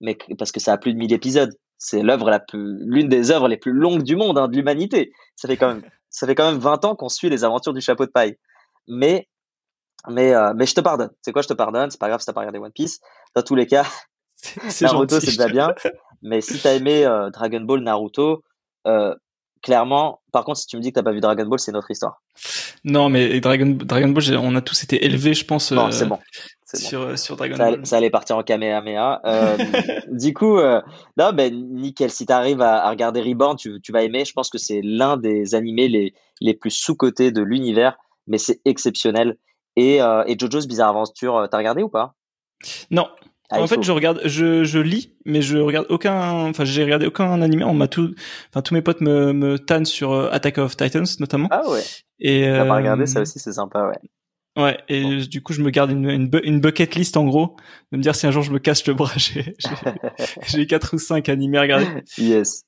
[0.00, 1.52] mais parce que ça a plus de 1000 épisodes.
[1.78, 5.12] C'est l'œuvre la plus, l'une des œuvres les plus longues du monde, hein, de l'humanité.
[5.34, 7.80] Ça fait quand même, ça fait quand même 20 ans qu'on suit les aventures du
[7.80, 8.36] chapeau de paille.
[8.88, 9.28] Mais,
[10.08, 11.10] mais, euh, mais je te pardonne.
[11.22, 11.90] C'est quoi, je te pardonne?
[11.90, 13.00] C'est pas grave si t'as pas regardé One Piece.
[13.34, 13.86] Dans tous les cas,
[14.80, 15.74] Naruto c'est déjà bien.
[16.22, 18.42] Mais si t'as aimé euh, Dragon Ball, Naruto,
[18.86, 19.14] euh,
[19.62, 21.90] clairement, par contre, si tu me dis que t'as pas vu Dragon Ball, c'est notre
[21.90, 22.22] histoire.
[22.84, 25.70] Non, mais Dragon, Dragon Ball, on a tous été élevés, je pense.
[25.72, 26.18] Non, c'est bon.
[26.76, 27.86] Sur, euh, sur Dragon ça Ball.
[27.86, 29.20] Ça allait partir en Kamehameha.
[29.24, 29.56] Euh,
[30.10, 30.80] du coup, euh,
[31.16, 32.10] non, ben nickel.
[32.10, 34.24] Si t'arrives à, à regarder Reborn, tu, tu vas aimer.
[34.24, 37.96] Je pense que c'est l'un des animés les, les plus sous-cotés de l'univers,
[38.26, 39.36] mais c'est exceptionnel.
[39.76, 42.14] Et, euh, et JoJo's Bizarre Adventure, t'as regardé ou pas?
[42.90, 43.08] Non,
[43.50, 47.06] ah, en fait, je regarde, je, je lis, mais je regarde aucun, enfin, j'ai regardé
[47.06, 47.64] aucun animé.
[47.64, 48.14] On m'a tout,
[48.50, 51.48] enfin, tous mes potes me, me tannent sur Attack of Titans, notamment.
[51.50, 51.82] Ah ouais.
[52.20, 54.10] Et, T'as pas regardé, ça aussi, c'est sympa, ouais.
[54.56, 56.10] Ouais, et du coup, je me garde une,
[56.42, 57.56] une, bucket list, en gros,
[57.92, 61.28] de me dire si un jour je me casse le bras, j'ai, quatre ou cinq
[61.28, 61.86] animés à regarder.
[62.18, 62.64] Yes.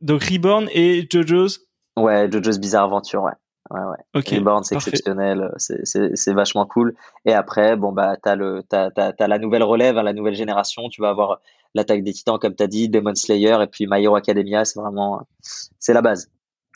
[0.00, 1.60] Donc, Reborn et JoJo's.
[1.96, 3.32] Ouais, JoJo's Bizarre Adventure, ouais.
[3.70, 4.20] Ouais, ouais.
[4.20, 6.94] Okay, c'est exceptionnel, c'est vachement cool.
[7.24, 10.88] Et après, bon, bah, t'as le, t'as, t'as, la nouvelle relève, hein, la nouvelle génération.
[10.90, 11.40] Tu vas avoir
[11.74, 14.64] l'attaque des titans, comme t'as dit, Demon Slayer, et puis My Hero Academia.
[14.66, 16.30] C'est vraiment, c'est la base,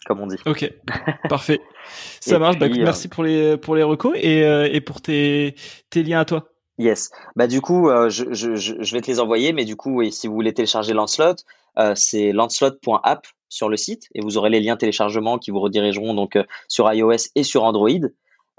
[0.09, 0.37] comme on dit.
[0.47, 0.73] Ok.
[1.29, 1.61] Parfait.
[2.21, 2.59] Ça marche.
[2.59, 5.55] bah, écoute, merci pour les, pour les recos et, euh, et pour tes,
[5.91, 6.49] tes liens à toi.
[6.79, 7.11] Yes.
[7.37, 10.29] Bah du coup, euh, je, je, je, vais te les envoyer, mais du coup, si
[10.29, 11.35] vous voulez télécharger Lancelot,
[11.79, 16.15] euh, c'est lancelot.app sur le site et vous aurez les liens téléchargement qui vous redirigeront
[16.15, 17.91] donc euh, sur iOS et sur Android.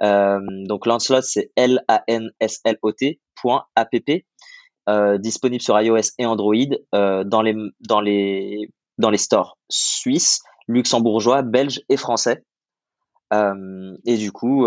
[0.02, 3.20] Euh, donc Lancelot c'est L A N S L O T
[3.76, 3.90] .app
[4.90, 6.54] euh, disponible sur iOS et Android
[6.96, 7.56] euh, dans les
[7.88, 12.44] dans les dans les stores suisses, luxembourgeois, belges et français.
[13.34, 14.66] Euh, et du coup,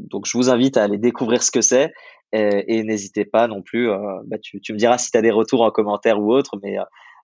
[0.00, 1.92] donc je vous invite à aller découvrir ce que c'est
[2.32, 3.88] et, n'hésitez pas non plus.
[4.24, 6.76] Bah, tu, tu, me diras si tu as des retours en commentaire ou autre, mais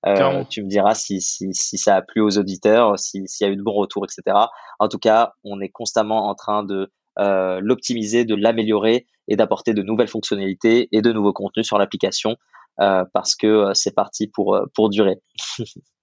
[0.06, 3.48] euh, tu me diras si, si, si, ça a plu aux auditeurs, s'il y a
[3.48, 4.36] eu de bons retours, etc.
[4.78, 9.74] En tout cas, on est constamment en train de euh, l'optimiser, de l'améliorer et d'apporter
[9.74, 12.36] de nouvelles fonctionnalités et de nouveaux contenus sur l'application
[12.80, 15.20] euh, parce que euh, c'est parti pour, euh, pour durer.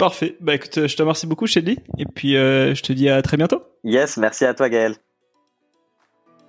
[0.00, 0.36] Parfait.
[0.40, 3.62] Bah écoute, je te remercie beaucoup, Shelly, et puis je te dis à très bientôt.
[3.84, 4.96] Yes, merci à toi, Gaël.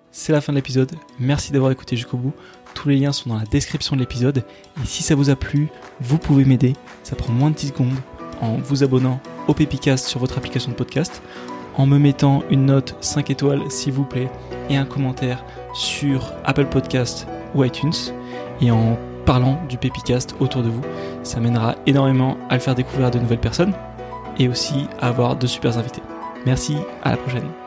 [0.10, 0.92] C'est la fin de l'épisode.
[1.20, 2.34] Merci d'avoir écouté jusqu'au bout.
[2.74, 4.46] Tous les liens sont dans la description de l'épisode.
[4.82, 5.68] Et si ça vous a plu,
[6.00, 6.74] vous pouvez m'aider.
[7.04, 7.96] Ça prend moins de 10 secondes
[8.42, 11.22] en vous abonnant au Pépicast sur votre application de podcast,
[11.76, 14.30] en me mettant une note 5 étoiles s'il vous plaît
[14.70, 17.92] et un commentaire sur Apple Podcast ou iTunes
[18.62, 18.98] et en
[19.32, 20.82] parlant du Pépicast autour de vous.
[21.24, 23.74] Ça mènera énormément à le faire découvrir à de nouvelles personnes
[24.38, 26.04] et aussi à avoir de super invités.
[26.46, 27.61] Merci, à la prochaine.